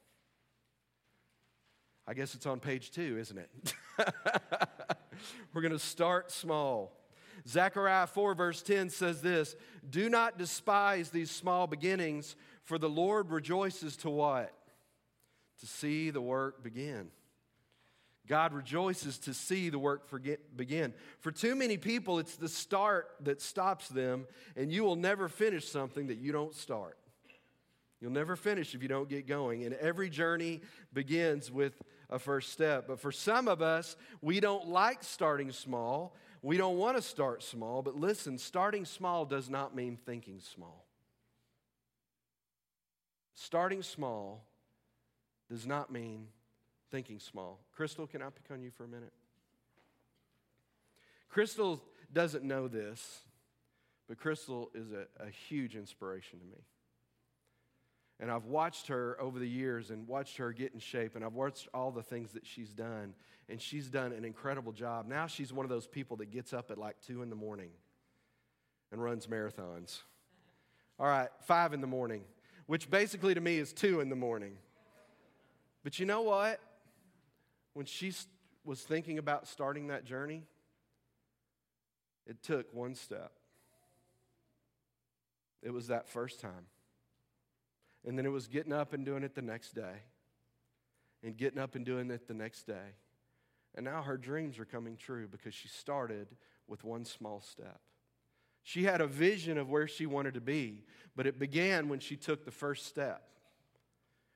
I 2.07 2.15
guess 2.15 2.33
it's 2.33 2.47
on 2.47 2.59
page 2.59 2.89
two, 2.89 3.19
isn't 3.19 3.37
it? 3.37 3.73
We're 5.53 5.61
going 5.61 5.71
to 5.71 5.77
start 5.77 6.31
small. 6.31 6.97
Zechariah 7.47 8.07
4, 8.07 8.35
verse 8.35 8.61
10 8.61 8.89
says 8.89 9.21
this 9.21 9.55
Do 9.89 10.09
not 10.09 10.37
despise 10.37 11.09
these 11.09 11.31
small 11.31 11.67
beginnings, 11.67 12.35
for 12.63 12.77
the 12.77 12.89
Lord 12.89 13.29
rejoices 13.31 13.97
to 13.97 14.09
what? 14.09 14.53
To 15.59 15.67
see 15.67 16.09
the 16.09 16.21
work 16.21 16.63
begin. 16.63 17.09
God 18.25 18.53
rejoices 18.53 19.17
to 19.19 19.33
see 19.33 19.69
the 19.69 19.79
work 19.79 20.09
begin. 20.55 20.93
For 21.19 21.31
too 21.31 21.55
many 21.55 21.77
people, 21.77 22.19
it's 22.19 22.37
the 22.37 22.47
start 22.47 23.09
that 23.21 23.41
stops 23.41 23.89
them, 23.89 24.27
and 24.55 24.71
you 24.71 24.85
will 24.85 24.95
never 24.95 25.27
finish 25.27 25.67
something 25.67 26.07
that 26.07 26.17
you 26.17 26.31
don't 26.31 26.55
start. 26.55 26.97
You'll 27.99 28.11
never 28.11 28.35
finish 28.35 28.75
if 28.75 28.81
you 28.81 28.87
don't 28.87 29.09
get 29.09 29.27
going. 29.27 29.63
And 29.63 29.75
every 29.75 30.09
journey 30.09 30.61
begins 30.93 31.51
with 31.51 31.81
a 32.09 32.19
first 32.19 32.51
step. 32.51 32.85
But 32.87 32.99
for 32.99 33.11
some 33.11 33.47
of 33.47 33.61
us, 33.61 33.95
we 34.21 34.39
don't 34.39 34.67
like 34.67 35.03
starting 35.03 35.51
small. 35.51 36.15
We 36.43 36.57
don't 36.57 36.77
want 36.77 36.97
to 36.97 37.01
start 37.01 37.41
small. 37.41 37.81
But 37.81 37.95
listen, 37.95 38.37
starting 38.37 38.85
small 38.85 39.25
does 39.25 39.49
not 39.49 39.75
mean 39.75 39.97
thinking 40.05 40.39
small. 40.39 40.85
Starting 43.33 43.81
small 43.81 44.45
does 45.49 45.65
not 45.65 45.91
mean 45.91 46.27
thinking 46.91 47.19
small. 47.19 47.61
Crystal, 47.71 48.05
can 48.05 48.21
I 48.21 48.25
pick 48.25 48.51
on 48.51 48.61
you 48.61 48.69
for 48.69 48.83
a 48.83 48.87
minute? 48.87 49.13
Crystal 51.29 51.81
doesn't 52.11 52.43
know 52.43 52.67
this, 52.67 53.21
but 54.07 54.19
Crystal 54.19 54.69
is 54.75 54.91
a, 54.91 55.07
a 55.19 55.29
huge 55.29 55.75
inspiration 55.75 56.39
to 56.39 56.45
me. 56.45 56.61
And 58.23 58.31
I've 58.31 58.45
watched 58.45 58.87
her 58.87 59.19
over 59.19 59.37
the 59.37 59.47
years 59.47 59.91
and 59.91 60.07
watched 60.07 60.37
her 60.37 60.51
get 60.53 60.73
in 60.73 60.79
shape, 60.79 61.15
and 61.15 61.25
I've 61.25 61.33
watched 61.33 61.67
all 61.73 61.91
the 61.91 62.01
things 62.01 62.31
that 62.31 62.45
she's 62.45 62.69
done. 62.69 63.13
And 63.49 63.61
she's 63.61 63.89
done 63.89 64.13
an 64.13 64.23
incredible 64.23 64.71
job. 64.71 65.05
Now 65.05 65.27
she's 65.27 65.51
one 65.51 65.65
of 65.65 65.69
those 65.69 65.85
people 65.85 66.17
that 66.17 66.31
gets 66.31 66.53
up 66.53 66.71
at 66.71 66.77
like 66.77 66.95
two 67.05 67.21
in 67.21 67.29
the 67.29 67.35
morning 67.35 67.69
and 68.91 69.03
runs 69.03 69.27
marathons. 69.27 69.99
All 70.97 71.05
right, 71.05 71.29
five 71.41 71.73
in 71.73 71.81
the 71.81 71.87
morning, 71.87 72.23
which 72.65 72.89
basically 72.89 73.33
to 73.33 73.41
me 73.41 73.57
is 73.57 73.73
two 73.73 73.99
in 73.99 74.09
the 74.09 74.15
morning. 74.15 74.57
But 75.83 75.99
you 75.99 76.05
know 76.05 76.21
what? 76.21 76.61
when 77.73 77.85
she 77.85 78.13
was 78.63 78.81
thinking 78.81 79.17
about 79.17 79.47
starting 79.47 79.87
that 79.87 80.05
journey, 80.05 80.43
it 82.25 82.41
took 82.41 82.73
one 82.73 82.95
step. 82.95 83.31
It 85.61 85.71
was 85.71 85.87
that 85.87 86.07
first 86.07 86.39
time. 86.39 86.67
And 88.05 88.17
then 88.17 88.25
it 88.25 88.31
was 88.31 88.47
getting 88.47 88.73
up 88.73 88.93
and 88.93 89.05
doing 89.05 89.23
it 89.23 89.35
the 89.35 89.41
next 89.41 89.73
day, 89.73 90.01
and 91.23 91.37
getting 91.37 91.59
up 91.59 91.75
and 91.75 91.85
doing 91.85 92.11
it 92.11 92.27
the 92.27 92.33
next 92.33 92.67
day. 92.67 92.95
And 93.75 93.85
now 93.85 94.01
her 94.01 94.17
dreams 94.17 94.59
are 94.59 94.65
coming 94.65 94.97
true 94.97 95.27
because 95.27 95.53
she 95.53 95.67
started 95.67 96.27
with 96.67 96.83
one 96.83 97.05
small 97.05 97.41
step. 97.41 97.79
She 98.61 98.83
had 98.83 99.01
a 99.01 99.07
vision 99.07 99.57
of 99.57 99.69
where 99.69 99.87
she 99.87 100.05
wanted 100.05 100.35
to 100.35 100.41
be, 100.41 100.83
but 101.15 101.27
it 101.27 101.37
began 101.37 101.89
when 101.89 101.99
she 101.99 102.15
took 102.15 102.45
the 102.45 102.51
first 102.51 102.85
step. 102.85 103.23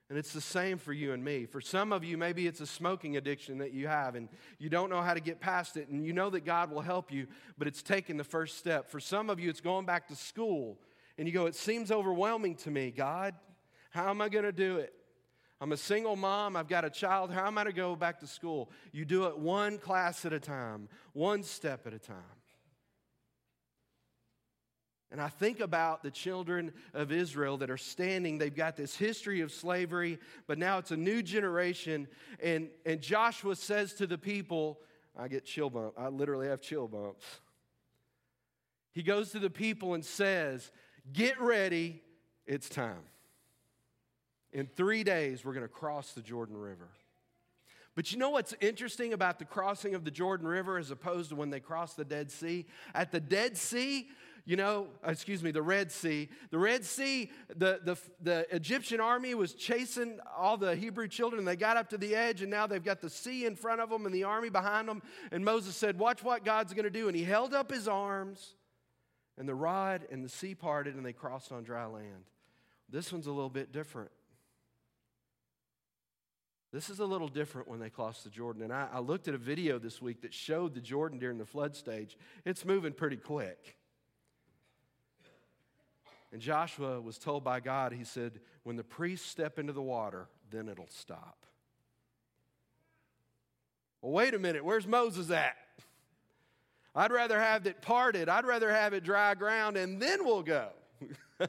And 0.10 0.18
it's 0.18 0.32
the 0.32 0.42
same 0.42 0.78
for 0.78 0.94
you 0.94 1.12
and 1.12 1.24
me. 1.24 1.46
For 1.46 1.60
some 1.60 1.92
of 1.92 2.04
you, 2.04 2.18
maybe 2.18 2.48
it's 2.48 2.62
a 2.62 2.66
smoking 2.66 3.18
addiction 3.18 3.58
that 3.58 3.74
you 3.74 3.88
have 3.88 4.16
and 4.16 4.30
you 4.58 4.70
don't 4.70 4.90
know 4.90 5.02
how 5.02 5.14
to 5.14 5.20
get 5.20 5.42
past 5.42 5.76
it, 5.76 5.90
and 5.90 6.06
you 6.06 6.14
know 6.14 6.30
that 6.30 6.46
God 6.46 6.72
will 6.72 6.82
help 6.82 7.12
you, 7.12 7.28
but 7.58 7.68
it's 7.68 7.84
taking 7.84 8.16
the 8.16 8.24
first 8.24 8.58
step. 8.58 8.90
For 8.90 9.02
some 9.02 9.30
of 9.30 9.40
you, 9.40 9.50
it's 9.50 9.60
going 9.60 9.86
back 9.86 10.08
to 10.08 10.16
school, 10.16 10.80
and 11.18 11.28
you 11.28 11.34
go, 11.34 11.46
It 11.46 11.56
seems 11.56 11.92
overwhelming 11.92 12.56
to 12.58 12.72
me, 12.72 12.92
God. 12.92 13.36
How 13.98 14.12
am 14.12 14.22
I 14.22 14.30
going 14.30 14.46
to 14.46 14.52
do 14.52 14.78
it? 14.78 14.94
I'm 15.60 15.72
a 15.72 15.78
single 15.78 16.16
mom, 16.16 16.56
I've 16.56 16.68
got 16.68 16.86
a 16.86 16.90
child. 16.92 17.32
How 17.32 17.48
am 17.48 17.58
I 17.58 17.64
to 17.64 17.74
go 17.74 17.96
back 17.96 18.20
to 18.20 18.28
school? 18.28 18.70
You 18.92 19.06
do 19.06 19.26
it 19.26 19.40
one 19.40 19.80
class 19.80 20.24
at 20.24 20.34
a 20.34 20.40
time, 20.40 20.88
one 21.14 21.42
step 21.42 21.88
at 21.88 21.96
a 21.96 21.98
time. 21.98 22.18
And 25.10 25.20
I 25.20 25.30
think 25.30 25.62
about 25.62 26.04
the 26.04 26.12
children 26.12 26.74
of 26.94 27.12
Israel 27.12 27.58
that 27.58 27.72
are 27.72 27.78
standing. 27.78 28.38
They've 28.38 28.54
got 28.54 28.76
this 28.76 28.96
history 28.96 29.42
of 29.42 29.52
slavery, 29.52 30.20
but 30.46 30.60
now 30.60 30.78
it's 30.78 30.92
a 30.92 30.98
new 30.98 31.24
generation. 31.24 32.08
And, 32.40 32.70
and 32.86 33.02
Joshua 33.02 33.56
says 33.56 33.96
to 33.96 34.06
the 34.06 34.20
people, 34.20 34.80
I 35.18 35.28
get 35.28 35.44
chill 35.44 35.72
bumps. 35.72 35.98
I 35.98 36.10
literally 36.10 36.50
have 36.50 36.62
chill 36.62 36.88
bumps. 36.88 37.26
He 38.94 39.02
goes 39.02 39.32
to 39.32 39.40
the 39.40 39.50
people 39.50 39.96
and 39.96 40.06
says, 40.06 40.72
Get 41.12 41.42
ready, 41.42 42.04
it's 42.46 42.70
time. 42.70 43.02
In 44.58 44.66
three 44.66 45.04
days, 45.04 45.46
we're 45.46 45.54
going 45.54 45.68
to 45.68 45.72
cross 45.72 46.14
the 46.14 46.22
Jordan 46.22 46.58
River. 46.58 46.90
But 47.94 48.12
you 48.12 48.18
know 48.18 48.32
what's 48.32 48.56
interesting 48.60 49.14
about 49.14 49.38
the 49.38 49.46
crossing 49.46 49.94
of 49.94 50.04
the 50.04 50.10
Jordan 50.10 50.48
River 50.48 50.80
as 50.80 50.90
opposed 50.90 51.30
to 51.30 51.36
when 51.36 51.52
they 51.52 51.60
crossed 51.60 51.96
the 51.96 52.04
Dead 52.04 52.32
Sea? 52.32 52.66
At 52.96 53.12
the 53.12 53.20
Dead 53.20 53.56
Sea, 53.56 54.08
you 54.46 54.56
know, 54.56 54.88
uh, 55.06 55.12
excuse 55.12 55.44
me, 55.44 55.52
the 55.52 55.62
Red 55.62 55.92
Sea. 55.92 56.30
The 56.50 56.58
Red 56.58 56.86
Sea, 56.86 57.30
the, 57.56 57.82
the, 57.84 57.98
the 58.20 58.48
Egyptian 58.50 59.00
army 59.00 59.36
was 59.36 59.54
chasing 59.54 60.18
all 60.36 60.58
the 60.58 60.76
Hebrew 60.76 61.08
children, 61.08 61.46
they 61.46 61.56
got 61.56 61.78
up 61.78 61.90
to 61.90 61.98
the 62.00 62.16
edge, 62.16 62.42
and 62.42 62.50
now 62.50 62.66
they've 62.66 62.84
got 62.84 63.00
the 63.00 63.12
sea 63.12 63.46
in 63.46 63.56
front 63.56 63.80
of 63.80 63.92
them 63.92 64.08
and 64.08 64.16
the 64.16 64.24
army 64.24 64.50
behind 64.50 64.90
them. 64.90 65.04
And 65.32 65.46
Moses 65.46 65.76
said, 65.76 66.00
Watch 66.00 66.24
what 66.24 66.44
God's 66.44 66.74
going 66.74 66.86
to 66.86 66.90
do. 66.90 67.08
And 67.08 67.16
he 67.16 67.24
held 67.24 67.54
up 67.54 67.70
his 67.70 67.88
arms, 67.88 68.56
and 69.38 69.48
the 69.48 69.54
rod 69.54 70.08
and 70.10 70.26
the 70.26 70.30
sea 70.30 70.56
parted, 70.56 70.96
and 70.96 71.06
they 71.06 71.14
crossed 71.14 71.52
on 71.52 71.64
dry 71.64 71.86
land. 71.86 72.24
This 72.90 73.14
one's 73.14 73.28
a 73.28 73.32
little 73.32 73.52
bit 73.52 73.72
different. 73.72 74.10
This 76.72 76.90
is 76.90 77.00
a 77.00 77.06
little 77.06 77.30
different 77.30 77.68
when 77.68 77.80
they 77.80 77.90
crossed 77.90 78.24
the 78.24 78.30
Jordan. 78.30 78.64
And 78.64 78.74
I, 78.74 78.88
I 78.92 79.00
looked 79.00 79.28
at 79.28 79.34
a 79.34 79.38
video 79.40 79.80
this 79.80 80.02
week 80.02 80.22
that 80.22 80.34
showed 80.34 80.74
the 80.74 80.82
Jordan 80.82 81.18
during 81.18 81.38
the 81.38 81.46
flood 81.46 81.76
stage. 81.76 82.18
It's 82.46 82.66
moving 82.66 82.94
pretty 82.94 83.18
quick. 83.18 83.78
And 86.32 86.42
Joshua 86.42 87.00
was 87.00 87.18
told 87.18 87.44
by 87.44 87.62
God, 87.62 87.94
he 87.94 88.04
said, 88.04 88.42
when 88.64 88.76
the 88.76 88.84
priests 88.84 89.30
step 89.30 89.58
into 89.60 89.72
the 89.72 89.82
water, 89.82 90.28
then 90.52 90.68
it'll 90.68 90.90
stop. 90.90 91.46
Well, 94.02 94.12
wait 94.12 94.34
a 94.34 94.40
minute, 94.40 94.64
where's 94.64 94.86
Moses 94.86 95.32
at? 95.32 95.56
I'd 96.94 97.12
rather 97.12 97.40
have 97.40 97.66
it 97.66 97.82
parted, 97.82 98.28
I'd 98.28 98.46
rather 98.46 98.72
have 98.72 98.94
it 98.94 99.04
dry 99.04 99.36
ground, 99.36 99.78
and 99.78 100.02
then 100.02 100.26
we'll 100.26 100.44
go. 100.44 100.70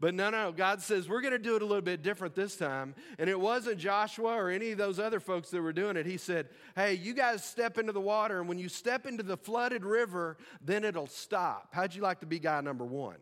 but 0.00 0.14
no, 0.14 0.30
no, 0.30 0.52
God 0.52 0.82
says 0.82 1.08
we're 1.08 1.20
going 1.20 1.32
to 1.32 1.38
do 1.38 1.56
it 1.56 1.62
a 1.62 1.64
little 1.64 1.82
bit 1.82 2.02
different 2.02 2.34
this 2.34 2.56
time. 2.56 2.94
And 3.18 3.30
it 3.30 3.38
wasn't 3.38 3.78
Joshua 3.78 4.32
or 4.32 4.50
any 4.50 4.72
of 4.72 4.78
those 4.78 4.98
other 4.98 5.20
folks 5.20 5.50
that 5.50 5.62
were 5.62 5.72
doing 5.72 5.96
it. 5.96 6.06
He 6.06 6.16
said, 6.16 6.48
Hey, 6.74 6.94
you 6.94 7.14
guys 7.14 7.44
step 7.44 7.78
into 7.78 7.92
the 7.92 8.00
water, 8.00 8.40
and 8.40 8.48
when 8.48 8.58
you 8.58 8.68
step 8.68 9.06
into 9.06 9.22
the 9.22 9.36
flooded 9.36 9.84
river, 9.84 10.36
then 10.60 10.84
it'll 10.84 11.06
stop. 11.06 11.68
How'd 11.72 11.94
you 11.94 12.02
like 12.02 12.20
to 12.20 12.26
be 12.26 12.38
guy 12.38 12.60
number 12.60 12.84
one? 12.84 13.16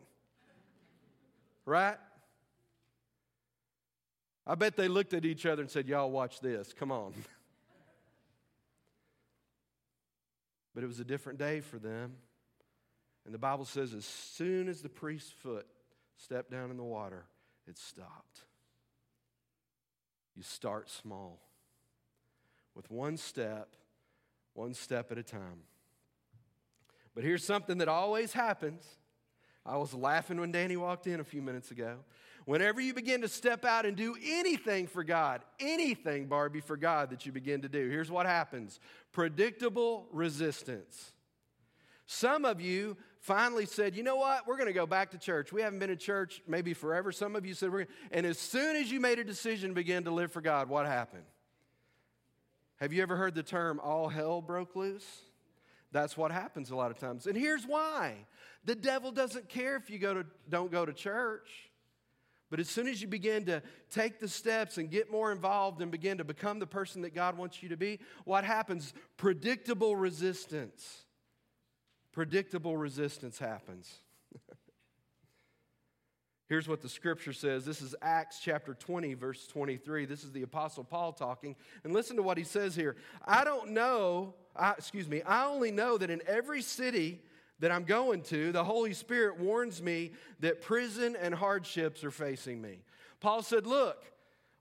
right? 1.65 1.97
I 4.45 4.55
bet 4.55 4.75
they 4.75 4.87
looked 4.87 5.13
at 5.13 5.25
each 5.25 5.45
other 5.45 5.61
and 5.61 5.71
said, 5.71 5.87
Y'all 5.87 6.11
watch 6.11 6.39
this. 6.39 6.73
Come 6.73 6.91
on. 6.91 7.13
But 10.75 10.83
it 10.83 10.87
was 10.87 10.99
a 10.99 11.03
different 11.03 11.37
day 11.37 11.59
for 11.59 11.77
them. 11.77 12.13
And 13.25 13.33
the 13.33 13.37
Bible 13.37 13.65
says, 13.65 13.93
as 13.93 14.05
soon 14.05 14.67
as 14.67 14.81
the 14.81 14.89
priest's 14.89 15.31
foot 15.31 15.67
stepped 16.17 16.51
down 16.51 16.71
in 16.71 16.77
the 16.77 16.83
water, 16.83 17.25
it 17.67 17.77
stopped. 17.77 18.41
You 20.35 20.43
start 20.43 20.89
small 20.89 21.39
with 22.75 22.89
one 22.89 23.17
step, 23.17 23.75
one 24.53 24.73
step 24.73 25.11
at 25.11 25.17
a 25.17 25.23
time. 25.23 25.61
But 27.13 27.23
here's 27.23 27.43
something 27.43 27.77
that 27.77 27.87
always 27.87 28.33
happens. 28.33 28.83
I 29.65 29.77
was 29.77 29.93
laughing 29.93 30.39
when 30.39 30.51
Danny 30.51 30.75
walked 30.75 31.07
in 31.07 31.19
a 31.19 31.23
few 31.23 31.41
minutes 31.41 31.71
ago. 31.71 31.99
Whenever 32.45 32.81
you 32.81 32.93
begin 32.93 33.21
to 33.21 33.29
step 33.29 33.63
out 33.63 33.85
and 33.85 33.95
do 33.95 34.17
anything 34.21 34.87
for 34.87 35.03
God, 35.03 35.41
anything, 35.59 36.25
Barbie, 36.25 36.59
for 36.59 36.75
God 36.75 37.11
that 37.11 37.25
you 37.25 37.31
begin 37.31 37.61
to 37.61 37.69
do, 37.69 37.89
here's 37.89 38.11
what 38.11 38.25
happens 38.25 38.79
predictable 39.13 40.07
resistance. 40.11 41.13
Some 42.05 42.43
of 42.43 42.59
you 42.59 42.97
finally 43.23 43.65
said, 43.65 43.95
you 43.95 44.03
know 44.03 44.17
what, 44.17 44.45
we're 44.45 44.57
going 44.57 44.67
to 44.67 44.73
go 44.73 44.85
back 44.85 45.11
to 45.11 45.17
church. 45.17 45.53
We 45.53 45.61
haven't 45.61 45.79
been 45.79 45.89
in 45.89 45.97
church 45.97 46.41
maybe 46.45 46.73
forever. 46.73 47.11
Some 47.11 47.37
of 47.37 47.45
you 47.45 47.53
said, 47.53 47.71
we're 47.71 47.87
and 48.11 48.25
as 48.25 48.37
soon 48.37 48.75
as 48.75 48.91
you 48.91 48.99
made 48.99 49.17
a 49.17 49.23
decision 49.23 49.69
to 49.69 49.75
begin 49.75 50.03
to 50.03 50.11
live 50.11 50.31
for 50.31 50.41
God, 50.41 50.67
what 50.67 50.85
happened? 50.85 51.23
Have 52.77 52.91
you 52.91 53.01
ever 53.01 53.15
heard 53.15 53.33
the 53.33 53.43
term 53.43 53.79
all 53.81 54.09
hell 54.09 54.41
broke 54.41 54.75
loose? 54.75 55.07
That's 55.93 56.17
what 56.17 56.31
happens 56.31 56.69
a 56.69 56.75
lot 56.75 56.91
of 56.91 56.99
times. 56.99 57.25
And 57.25 57.37
here's 57.37 57.65
why. 57.65 58.25
The 58.65 58.75
devil 58.75 59.11
doesn't 59.11 59.47
care 59.47 59.77
if 59.77 59.89
you 59.89 59.99
go 59.99 60.13
to, 60.15 60.25
don't 60.49 60.71
go 60.71 60.85
to 60.85 60.91
church. 60.91 61.49
But 62.49 62.59
as 62.59 62.67
soon 62.67 62.87
as 62.87 63.01
you 63.01 63.07
begin 63.07 63.45
to 63.45 63.63
take 63.89 64.19
the 64.19 64.27
steps 64.27 64.77
and 64.77 64.91
get 64.91 65.09
more 65.09 65.31
involved 65.31 65.81
and 65.81 65.91
begin 65.91 66.17
to 66.17 66.23
become 66.25 66.59
the 66.59 66.67
person 66.67 67.03
that 67.03 67.15
God 67.15 67.37
wants 67.37 67.63
you 67.63 67.69
to 67.69 67.77
be, 67.77 67.99
what 68.25 68.43
happens? 68.43 68.93
Predictable 69.15 69.95
resistance. 69.95 71.05
Predictable 72.13 72.77
resistance 72.77 73.39
happens. 73.39 73.91
Here's 76.47 76.67
what 76.67 76.81
the 76.81 76.89
scripture 76.89 77.33
says. 77.33 77.65
This 77.65 77.81
is 77.81 77.95
Acts 78.01 78.39
chapter 78.39 78.75
20, 78.75 79.15
verse 79.15 79.47
23. 79.47 80.05
This 80.05 80.23
is 80.23 80.31
the 80.31 80.43
Apostle 80.43 80.83
Paul 80.83 81.11
talking. 81.11 81.55
And 81.83 81.91
listen 81.91 82.15
to 82.17 82.23
what 82.23 82.37
he 82.37 82.43
says 82.43 82.75
here. 82.75 82.95
I 83.25 83.43
don't 83.43 83.71
know, 83.71 84.35
I, 84.55 84.73
excuse 84.77 85.09
me, 85.09 85.23
I 85.23 85.45
only 85.45 85.71
know 85.71 85.97
that 85.97 86.11
in 86.11 86.21
every 86.27 86.61
city, 86.61 87.19
that 87.59 87.71
I'm 87.71 87.85
going 87.85 88.21
to, 88.23 88.51
the 88.51 88.63
Holy 88.63 88.93
Spirit 88.93 89.39
warns 89.39 89.81
me 89.81 90.11
that 90.41 90.61
prison 90.61 91.15
and 91.15 91.33
hardships 91.33 92.03
are 92.03 92.11
facing 92.11 92.61
me. 92.61 92.79
Paul 93.21 93.41
said, 93.41 93.65
Look, 93.65 94.03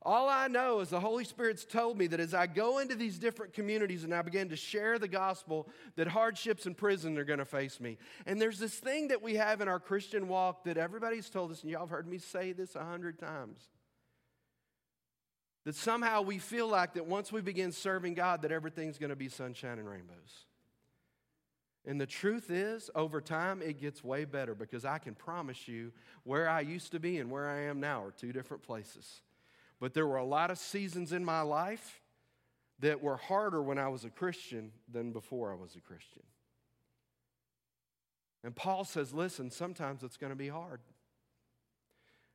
all 0.04 0.28
I 0.28 0.48
know 0.48 0.80
is 0.80 0.88
the 0.88 0.98
Holy 0.98 1.24
Spirit's 1.24 1.64
told 1.64 1.96
me 1.96 2.08
that 2.08 2.18
as 2.18 2.34
I 2.34 2.46
go 2.48 2.78
into 2.78 2.96
these 2.96 3.18
different 3.18 3.52
communities 3.52 4.02
and 4.02 4.12
I 4.12 4.22
begin 4.22 4.48
to 4.48 4.56
share 4.56 4.98
the 4.98 5.06
gospel, 5.06 5.68
that 5.94 6.08
hardships 6.08 6.66
and 6.66 6.76
prison 6.76 7.16
are 7.18 7.24
going 7.24 7.38
to 7.38 7.44
face 7.44 7.78
me. 7.78 7.98
And 8.26 8.40
there's 8.40 8.58
this 8.58 8.74
thing 8.74 9.08
that 9.08 9.22
we 9.22 9.36
have 9.36 9.60
in 9.60 9.68
our 9.68 9.78
Christian 9.78 10.26
walk 10.26 10.64
that 10.64 10.76
everybody's 10.76 11.30
told 11.30 11.52
us, 11.52 11.62
and 11.62 11.70
y'all 11.70 11.80
have 11.80 11.90
heard 11.90 12.08
me 12.08 12.18
say 12.18 12.52
this 12.52 12.74
a 12.74 12.84
hundred 12.84 13.18
times. 13.18 13.60
That 15.64 15.76
somehow 15.76 16.22
we 16.22 16.38
feel 16.38 16.66
like 16.66 16.94
that 16.94 17.06
once 17.06 17.30
we 17.30 17.40
begin 17.40 17.70
serving 17.70 18.14
God, 18.14 18.42
that 18.42 18.50
everything's 18.50 18.98
going 18.98 19.10
to 19.10 19.16
be 19.16 19.28
sunshine 19.28 19.78
and 19.78 19.88
rainbows. 19.88 20.46
And 21.84 22.00
the 22.00 22.06
truth 22.06 22.50
is, 22.50 22.90
over 22.96 23.20
time, 23.20 23.62
it 23.62 23.80
gets 23.80 24.02
way 24.02 24.24
better 24.24 24.56
because 24.56 24.84
I 24.84 24.98
can 24.98 25.14
promise 25.14 25.68
you 25.68 25.92
where 26.24 26.48
I 26.48 26.60
used 26.60 26.90
to 26.92 27.00
be 27.00 27.18
and 27.18 27.30
where 27.30 27.48
I 27.48 27.62
am 27.62 27.78
now 27.78 28.02
are 28.02 28.10
two 28.10 28.32
different 28.32 28.64
places. 28.64 29.20
But 29.82 29.94
there 29.94 30.06
were 30.06 30.16
a 30.16 30.24
lot 30.24 30.52
of 30.52 30.58
seasons 30.58 31.12
in 31.12 31.24
my 31.24 31.40
life 31.40 32.00
that 32.78 33.02
were 33.02 33.16
harder 33.16 33.60
when 33.60 33.78
I 33.78 33.88
was 33.88 34.04
a 34.04 34.10
Christian 34.10 34.70
than 34.88 35.10
before 35.10 35.50
I 35.50 35.56
was 35.56 35.74
a 35.74 35.80
Christian. 35.80 36.22
And 38.44 38.54
Paul 38.54 38.84
says, 38.84 39.12
listen, 39.12 39.50
sometimes 39.50 40.04
it's 40.04 40.16
going 40.16 40.30
to 40.30 40.36
be 40.36 40.46
hard. 40.46 40.78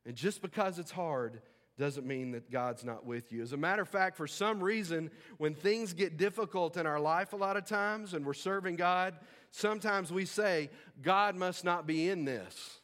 And 0.04 0.14
just 0.14 0.42
because 0.42 0.78
it's 0.78 0.90
hard 0.90 1.40
doesn't 1.78 2.06
mean 2.06 2.32
that 2.32 2.50
God's 2.50 2.84
not 2.84 3.06
with 3.06 3.32
you. 3.32 3.40
As 3.40 3.54
a 3.54 3.56
matter 3.56 3.80
of 3.80 3.88
fact, 3.88 4.18
for 4.18 4.26
some 4.26 4.62
reason, 4.62 5.10
when 5.38 5.54
things 5.54 5.94
get 5.94 6.18
difficult 6.18 6.76
in 6.76 6.86
our 6.86 7.00
life 7.00 7.32
a 7.32 7.36
lot 7.36 7.56
of 7.56 7.64
times 7.64 8.12
and 8.12 8.26
we're 8.26 8.34
serving 8.34 8.76
God, 8.76 9.14
sometimes 9.52 10.12
we 10.12 10.26
say, 10.26 10.68
God 11.00 11.34
must 11.34 11.64
not 11.64 11.86
be 11.86 12.10
in 12.10 12.26
this. 12.26 12.80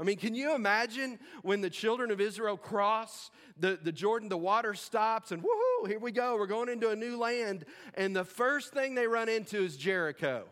I 0.00 0.02
mean, 0.02 0.16
can 0.16 0.34
you 0.34 0.54
imagine 0.54 1.18
when 1.42 1.60
the 1.60 1.68
children 1.68 2.10
of 2.10 2.22
Israel 2.22 2.56
cross 2.56 3.30
the, 3.58 3.78
the 3.82 3.92
Jordan, 3.92 4.30
the 4.30 4.38
water 4.38 4.72
stops, 4.72 5.30
and 5.30 5.42
woohoo, 5.42 5.86
here 5.86 5.98
we 5.98 6.10
go, 6.10 6.36
we're 6.36 6.46
going 6.46 6.70
into 6.70 6.88
a 6.88 6.96
new 6.96 7.18
land, 7.18 7.66
and 7.92 8.16
the 8.16 8.24
first 8.24 8.72
thing 8.72 8.94
they 8.94 9.06
run 9.06 9.28
into 9.28 9.62
is 9.62 9.76
Jericho. 9.76 10.46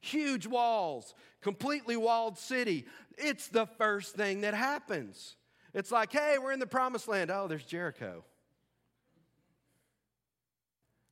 Huge 0.00 0.48
walls, 0.48 1.14
completely 1.42 1.96
walled 1.96 2.38
city. 2.38 2.86
It's 3.16 3.46
the 3.48 3.66
first 3.66 4.16
thing 4.16 4.40
that 4.40 4.54
happens. 4.54 5.36
It's 5.74 5.92
like, 5.92 6.10
hey, 6.10 6.38
we're 6.42 6.52
in 6.52 6.58
the 6.58 6.66
promised 6.66 7.06
land. 7.06 7.30
Oh, 7.30 7.46
there's 7.46 7.64
Jericho. 7.64 8.24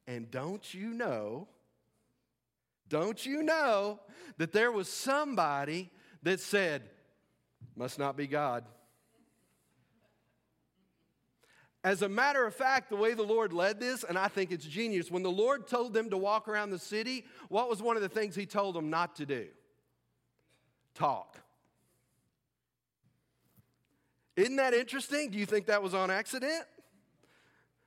And 0.09 0.28
don't 0.28 0.74
you 0.74 0.88
know 0.88 1.46
don't 2.94 3.26
you 3.26 3.42
know 3.42 3.98
that 4.38 4.52
there 4.52 4.70
was 4.70 4.88
somebody 4.88 5.90
that 6.22 6.38
said, 6.38 6.80
must 7.74 7.98
not 7.98 8.16
be 8.16 8.28
God? 8.28 8.64
As 11.83 12.02
a 12.02 12.09
matter 12.09 12.46
of 12.46 12.54
fact, 12.54 12.90
the 12.90 12.96
way 12.96 13.14
the 13.14 13.24
Lord 13.24 13.52
led 13.52 13.80
this, 13.80 14.04
and 14.04 14.16
I 14.16 14.28
think 14.28 14.52
it's 14.52 14.64
genius, 14.64 15.11
when 15.11 15.24
the 15.24 15.30
Lord 15.30 15.66
told 15.66 15.92
them 15.92 16.09
to 16.11 16.16
walk 16.16 16.46
around 16.46 16.70
the 16.70 16.78
city, 16.78 17.24
what 17.48 17.68
was 17.68 17.83
one 17.83 17.96
of 17.96 18.02
the 18.02 18.09
things 18.09 18.37
He 18.37 18.46
told 18.46 18.76
them 18.76 18.90
not 18.90 19.16
to 19.16 19.26
do? 19.26 19.48
Talk. 20.94 21.37
Isn't 24.37 24.54
that 24.54 24.72
interesting? 24.72 25.30
Do 25.33 25.38
you 25.38 25.46
think 25.46 25.66
that 25.66 25.83
was 25.83 25.94
on 25.94 26.12
accident? 26.12 26.62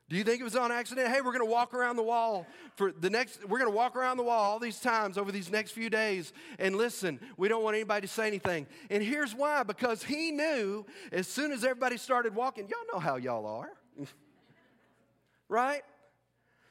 Do 0.10 0.16
you 0.16 0.24
think 0.24 0.40
it 0.40 0.44
was 0.46 0.56
on 0.56 0.72
accident? 0.72 1.10
Hey, 1.10 1.20
we're 1.20 1.34
going 1.34 1.46
to 1.46 1.52
walk 1.52 1.74
around 1.74 1.98
the 1.98 2.04
wall 2.04 2.48
for 2.76 2.94
the 2.94 3.10
next, 3.10 3.44
we're 3.44 3.60
going 3.60 3.70
to 3.70 3.76
walk 3.76 3.96
around 3.98 4.16
the 4.16 4.24
wall 4.24 4.54
all 4.54 4.60
these 4.60 4.80
times 4.80 5.18
over 5.18 5.34
these 5.34 5.52
next 5.52 5.72
few 5.72 5.90
days. 5.90 6.32
And 6.60 6.78
listen, 6.78 7.20
we 7.36 7.50
don't 7.50 7.62
want 7.62 7.76
anybody 7.76 8.08
to 8.08 8.14
say 8.14 8.28
anything. 8.28 8.68
And 8.90 9.04
here's 9.04 9.36
why 9.36 9.64
because 9.64 10.04
he 10.04 10.32
knew 10.32 10.86
as 11.12 11.28
soon 11.28 11.52
as 11.52 11.66
everybody 11.66 11.98
started 11.98 12.36
walking, 12.36 12.70
y'all 12.70 12.80
know 12.94 13.00
how 13.00 13.18
y'all 13.18 13.46
are, 13.46 13.72
right? 15.50 15.82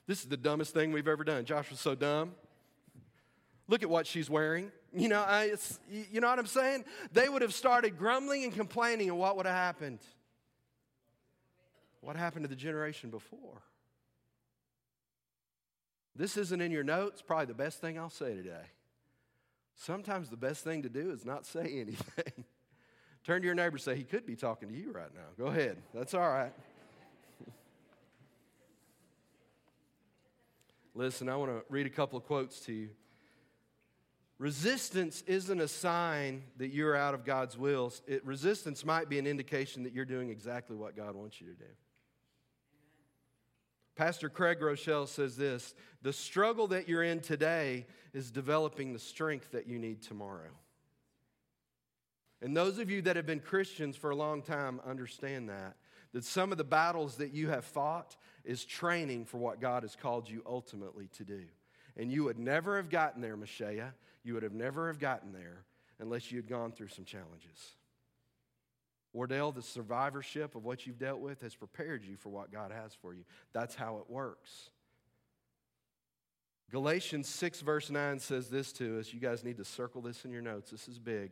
This 0.06 0.20
is 0.20 0.26
the 0.26 0.36
dumbest 0.38 0.72
thing 0.72 0.92
we've 0.92 1.08
ever 1.08 1.24
done. 1.24 1.44
Josh 1.44 1.70
was 1.70 1.80
so 1.80 1.94
dumb. 1.94 2.32
Look 3.68 3.82
at 3.82 3.90
what 3.90 4.06
she's 4.06 4.30
wearing. 4.30 4.70
You 4.94 5.08
know, 5.08 5.20
I, 5.20 5.52
you 5.90 6.22
know 6.22 6.28
what 6.28 6.38
I'm 6.38 6.46
saying? 6.46 6.84
They 7.12 7.28
would 7.28 7.42
have 7.42 7.52
started 7.52 7.98
grumbling 7.98 8.44
and 8.44 8.54
complaining, 8.54 9.10
and 9.10 9.18
what 9.18 9.36
would 9.36 9.44
have 9.44 9.54
happened? 9.54 9.98
What 12.06 12.14
happened 12.14 12.44
to 12.44 12.48
the 12.48 12.54
generation 12.54 13.10
before? 13.10 13.62
This 16.14 16.36
isn't 16.36 16.60
in 16.60 16.70
your 16.70 16.84
notes, 16.84 17.20
probably 17.20 17.46
the 17.46 17.54
best 17.54 17.80
thing 17.80 17.98
I'll 17.98 18.10
say 18.10 18.32
today. 18.32 18.62
Sometimes 19.74 20.30
the 20.30 20.36
best 20.36 20.62
thing 20.62 20.84
to 20.84 20.88
do 20.88 21.10
is 21.10 21.24
not 21.24 21.44
say 21.44 21.62
anything. 21.80 22.44
Turn 23.24 23.40
to 23.40 23.46
your 23.46 23.56
neighbor 23.56 23.74
and 23.74 23.80
say, 23.80 23.96
He 23.96 24.04
could 24.04 24.24
be 24.24 24.36
talking 24.36 24.68
to 24.68 24.74
you 24.74 24.92
right 24.92 25.12
now. 25.12 25.24
Go 25.36 25.46
ahead. 25.46 25.78
That's 25.92 26.14
all 26.14 26.28
right. 26.28 26.52
Listen, 30.94 31.28
I 31.28 31.34
want 31.34 31.50
to 31.50 31.64
read 31.68 31.86
a 31.86 31.90
couple 31.90 32.16
of 32.18 32.24
quotes 32.24 32.60
to 32.66 32.72
you. 32.72 32.90
Resistance 34.38 35.24
isn't 35.26 35.60
a 35.60 35.66
sign 35.66 36.44
that 36.58 36.68
you're 36.68 36.94
out 36.94 37.14
of 37.14 37.24
God's 37.24 37.58
will. 37.58 37.92
It, 38.06 38.24
resistance 38.24 38.84
might 38.84 39.08
be 39.08 39.18
an 39.18 39.26
indication 39.26 39.82
that 39.82 39.92
you're 39.92 40.04
doing 40.04 40.30
exactly 40.30 40.76
what 40.76 40.96
God 40.96 41.16
wants 41.16 41.40
you 41.40 41.48
to 41.48 41.54
do. 41.54 41.66
Pastor 43.96 44.28
Craig 44.28 44.60
Groeschel 44.60 45.08
says 45.08 45.36
this 45.36 45.74
the 46.02 46.12
struggle 46.12 46.68
that 46.68 46.88
you're 46.88 47.02
in 47.02 47.20
today 47.20 47.86
is 48.12 48.30
developing 48.30 48.92
the 48.92 48.98
strength 48.98 49.50
that 49.52 49.66
you 49.66 49.78
need 49.78 50.02
tomorrow. 50.02 50.50
And 52.42 52.56
those 52.56 52.78
of 52.78 52.90
you 52.90 53.02
that 53.02 53.16
have 53.16 53.26
been 53.26 53.40
Christians 53.40 53.96
for 53.96 54.10
a 54.10 54.16
long 54.16 54.42
time 54.42 54.80
understand 54.86 55.48
that. 55.48 55.76
That 56.12 56.24
some 56.24 56.52
of 56.52 56.58
the 56.58 56.64
battles 56.64 57.16
that 57.16 57.32
you 57.32 57.48
have 57.48 57.64
fought 57.64 58.16
is 58.44 58.64
training 58.64 59.24
for 59.24 59.38
what 59.38 59.60
God 59.60 59.82
has 59.82 59.96
called 59.96 60.28
you 60.28 60.42
ultimately 60.46 61.08
to 61.16 61.24
do. 61.24 61.42
And 61.96 62.12
you 62.12 62.24
would 62.24 62.38
never 62.38 62.76
have 62.76 62.90
gotten 62.90 63.22
there, 63.22 63.36
Messiah. 63.36 63.88
You 64.22 64.34
would 64.34 64.42
have 64.42 64.52
never 64.52 64.86
have 64.88 64.98
gotten 64.98 65.32
there 65.32 65.64
unless 65.98 66.30
you 66.30 66.36
had 66.36 66.48
gone 66.48 66.72
through 66.72 66.88
some 66.88 67.04
challenges. 67.04 67.74
Wardell, 69.16 69.50
the 69.50 69.62
survivorship 69.62 70.54
of 70.54 70.64
what 70.64 70.86
you've 70.86 70.98
dealt 70.98 71.20
with 71.20 71.40
has 71.40 71.54
prepared 71.54 72.04
you 72.04 72.16
for 72.16 72.28
what 72.28 72.52
God 72.52 72.70
has 72.70 72.94
for 72.94 73.14
you. 73.14 73.24
That's 73.54 73.74
how 73.74 73.96
it 73.96 74.10
works. 74.10 74.68
Galatians 76.70 77.26
6, 77.26 77.62
verse 77.62 77.88
9 77.88 78.18
says 78.18 78.50
this 78.50 78.72
to 78.72 78.98
us. 78.98 79.14
You 79.14 79.20
guys 79.20 79.42
need 79.42 79.56
to 79.56 79.64
circle 79.64 80.02
this 80.02 80.26
in 80.26 80.32
your 80.32 80.42
notes. 80.42 80.70
This 80.70 80.86
is 80.86 80.98
big. 80.98 81.30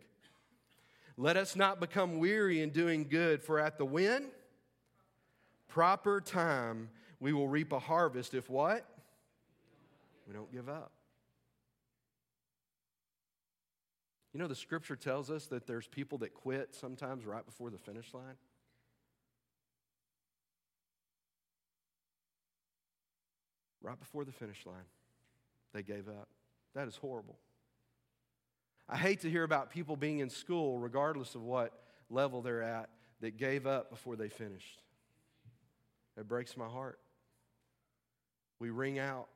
Let 1.19 1.37
us 1.37 1.57
not 1.57 1.79
become 1.79 2.19
weary 2.19 2.63
in 2.63 2.71
doing 2.71 3.07
good, 3.07 3.43
for 3.43 3.61
at 3.61 3.77
the 3.77 3.85
when? 3.85 4.29
Proper 5.69 6.23
time, 6.23 6.89
we 7.21 7.35
will 7.35 7.49
reap 7.49 7.73
a 7.73 7.79
harvest 7.79 8.33
if 8.33 8.49
what? 8.49 8.87
We 10.27 10.33
don't 10.33 10.51
give 10.51 10.71
up. 10.71 10.94
You 14.35 14.41
know, 14.41 14.49
the 14.49 14.57
scripture 14.57 14.97
tells 14.97 15.31
us 15.31 15.47
that 15.47 15.69
there's 15.69 15.87
people 15.87 16.19
that 16.19 16.35
quit 16.35 16.75
sometimes 16.75 17.25
right 17.25 17.47
before 17.47 17.71
the 17.71 17.79
finish 17.79 18.13
line. 18.13 18.35
Right 23.81 23.99
before 23.99 24.25
the 24.25 24.33
finish 24.33 24.67
line, 24.67 24.87
they 25.73 25.85
gave 25.85 26.09
up. 26.09 26.29
That 26.75 26.89
is 26.89 26.97
horrible. 26.97 27.39
I 28.89 28.97
hate 28.97 29.21
to 29.21 29.31
hear 29.31 29.45
about 29.45 29.71
people 29.71 29.95
being 29.95 30.19
in 30.19 30.31
school, 30.31 30.79
regardless 30.79 31.37
of 31.37 31.43
what 31.43 31.73
level 32.11 32.43
they're 32.43 32.63
at, 32.63 32.89
that 33.21 33.37
gave 33.37 33.67
up 33.69 33.89
before 33.89 34.17
they 34.17 34.29
finished. 34.29 34.83
It 36.19 36.27
breaks 36.27 36.57
my 36.57 36.67
heart. 36.67 36.99
We 38.59 38.71
ring 38.71 38.99
out. 38.99 39.29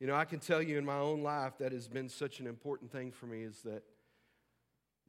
You 0.00 0.06
know, 0.06 0.14
I 0.14 0.24
can 0.24 0.38
tell 0.38 0.62
you 0.62 0.78
in 0.78 0.84
my 0.84 0.98
own 0.98 1.22
life 1.22 1.58
that 1.58 1.72
has 1.72 1.88
been 1.88 2.08
such 2.08 2.38
an 2.38 2.46
important 2.46 2.92
thing 2.92 3.10
for 3.10 3.26
me 3.26 3.42
is 3.42 3.62
that 3.62 3.82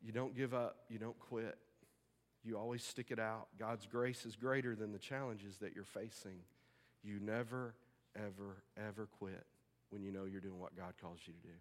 you 0.01 0.11
don't 0.11 0.35
give 0.35 0.53
up, 0.53 0.77
you 0.89 0.97
don't 0.97 1.19
quit. 1.19 1.57
You 2.43 2.57
always 2.57 2.83
stick 2.83 3.07
it 3.11 3.19
out. 3.19 3.47
God's 3.59 3.85
grace 3.85 4.25
is 4.25 4.35
greater 4.35 4.75
than 4.75 4.91
the 4.91 4.97
challenges 4.97 5.57
that 5.57 5.75
you're 5.75 5.83
facing. 5.83 6.39
You 7.03 7.19
never, 7.19 7.75
ever, 8.15 8.63
ever 8.77 9.07
quit 9.19 9.45
when 9.89 10.01
you 10.01 10.11
know 10.11 10.25
you're 10.25 10.41
doing 10.41 10.59
what 10.59 10.75
God 10.75 10.93
calls 11.01 11.19
you 11.25 11.33
to 11.33 11.47
do. 11.47 11.53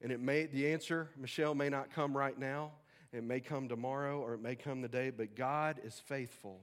And 0.00 0.12
it 0.12 0.20
may 0.20 0.46
the 0.46 0.72
answer, 0.72 1.08
Michelle, 1.18 1.54
may 1.54 1.68
not 1.68 1.92
come 1.92 2.16
right 2.16 2.38
now. 2.38 2.72
It 3.12 3.24
may 3.24 3.40
come 3.40 3.68
tomorrow 3.68 4.20
or 4.20 4.34
it 4.34 4.40
may 4.40 4.54
come 4.54 4.80
the 4.80 4.88
day, 4.88 5.10
but 5.10 5.36
God 5.36 5.80
is 5.84 6.00
faithful. 6.06 6.60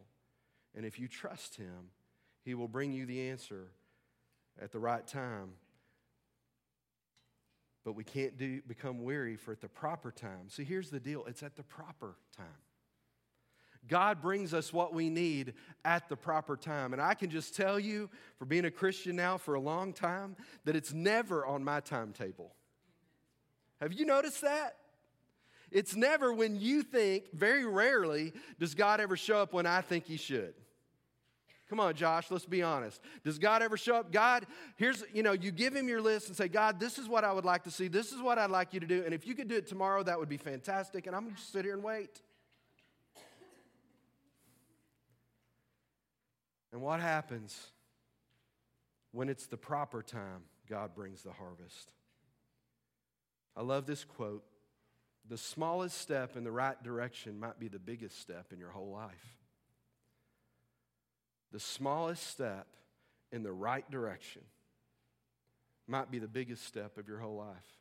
And 0.76 0.86
if 0.86 1.00
you 1.00 1.08
trust 1.08 1.56
Him, 1.56 1.92
He 2.44 2.56
will 2.56 2.68
bring 2.68 2.92
you 2.92 3.06
the 3.06 3.30
answer 3.30 3.68
at 4.62 4.72
the 4.72 4.80
right 4.80 5.06
time. 5.06 5.52
But 7.84 7.94
we 7.94 8.04
can't 8.04 8.38
do, 8.38 8.62
become 8.68 9.04
weary 9.04 9.36
for 9.36 9.52
at 9.52 9.62
the 9.62 9.70
proper 9.70 10.12
time. 10.12 10.50
See, 10.50 10.64
here's 10.64 10.90
the 10.90 11.00
deal 11.00 11.26
it's 11.26 11.44
at 11.44 11.56
the 11.56 11.64
proper 11.64 12.16
time. 12.36 12.46
God 13.88 14.22
brings 14.22 14.54
us 14.54 14.74
what 14.74 14.94
we 14.94 15.10
need 15.10 15.54
at 15.86 16.10
the 16.10 16.16
proper 16.16 16.58
time. 16.58 16.94
And 16.94 17.02
I 17.02 17.14
can 17.14 17.30
just 17.30 17.56
tell 17.56 17.80
you, 17.80 18.10
for 18.38 18.46
being 18.46 18.66
a 18.66 18.72
Christian 18.72 19.16
now 19.16 19.38
for 19.38 19.56
a 19.56 19.60
long 19.60 19.94
time, 19.94 20.36
that 20.66 20.76
it's 20.76 20.94
never 20.94 21.46
on 21.46 21.64
my 21.64 21.80
timetable. 21.80 22.54
Have 23.80 23.94
you 23.94 24.06
noticed 24.06 24.42
that? 24.42 24.76
It's 25.72 25.96
never 25.96 26.34
when 26.34 26.60
you 26.60 26.84
think, 26.84 27.32
very 27.34 27.66
rarely 27.66 28.34
does 28.60 28.76
God 28.76 29.00
ever 29.00 29.16
show 29.16 29.38
up 29.38 29.54
when 29.54 29.66
I 29.66 29.82
think 29.82 30.06
He 30.06 30.18
should. 30.18 30.54
Come 31.70 31.80
on, 31.80 31.94
Josh, 31.94 32.32
let's 32.32 32.46
be 32.46 32.64
honest. 32.64 33.00
Does 33.24 33.38
God 33.38 33.62
ever 33.62 33.78
show 33.78 33.98
up? 33.98 34.12
God, 34.12 34.48
here's, 34.76 35.04
you 35.14 35.22
know, 35.22 35.34
you 35.34 35.52
give 35.52 35.76
him 35.76 35.88
your 35.88 36.02
list 36.02 36.28
and 36.28 36.36
say, 36.36 36.48
God, 36.48 36.80
this 36.80 36.98
is 36.98 37.08
what 37.08 37.24
I 37.24 37.32
would 37.32 37.46
like 37.46 37.64
to 37.66 37.72
see. 37.72 37.88
This 37.88 38.12
is 38.12 38.20
what 38.22 38.40
I'd 38.40 38.50
like 38.50 38.74
you 38.74 38.80
to 38.80 38.88
do. 38.88 39.04
And 39.06 39.14
if 39.14 39.28
you 39.28 39.36
could 39.36 39.48
do 39.48 39.56
it 39.56 39.68
tomorrow, 39.68 40.02
that 40.02 40.18
would 40.18 40.30
be 40.30 40.38
fantastic. 40.38 41.06
And 41.06 41.16
I'm 41.16 41.24
going 41.26 41.36
to 41.36 41.42
sit 41.42 41.66
here 41.66 41.76
and 41.76 41.84
wait. 41.84 42.22
And 46.72 46.82
what 46.82 47.00
happens 47.00 47.68
when 49.12 49.30
it's 49.30 49.46
the 49.46 49.58
proper 49.58 50.02
time? 50.02 50.44
God 50.68 50.96
brings 50.96 51.22
the 51.22 51.32
harvest. 51.32 51.92
I 53.56 53.62
love 53.62 53.86
this 53.86 54.04
quote 54.04 54.44
the 55.28 55.38
smallest 55.38 56.00
step 56.00 56.36
in 56.36 56.44
the 56.44 56.52
right 56.52 56.82
direction 56.82 57.40
might 57.40 57.60
be 57.60 57.68
the 57.68 57.78
biggest 57.78 58.20
step 58.20 58.52
in 58.52 58.58
your 58.58 58.72
whole 58.72 58.90
life. 58.90 59.39
The 61.52 61.60
smallest 61.60 62.28
step 62.28 62.68
in 63.32 63.44
the 63.44 63.52
right 63.52 63.90
direction 63.90 64.44
might 65.88 66.12
be 66.12 66.20
the 66.20 66.28
biggest 66.28 66.66
step 66.66 66.98
of 66.98 67.08
your 67.08 67.20
whole 67.20 67.36
life. 67.36 67.80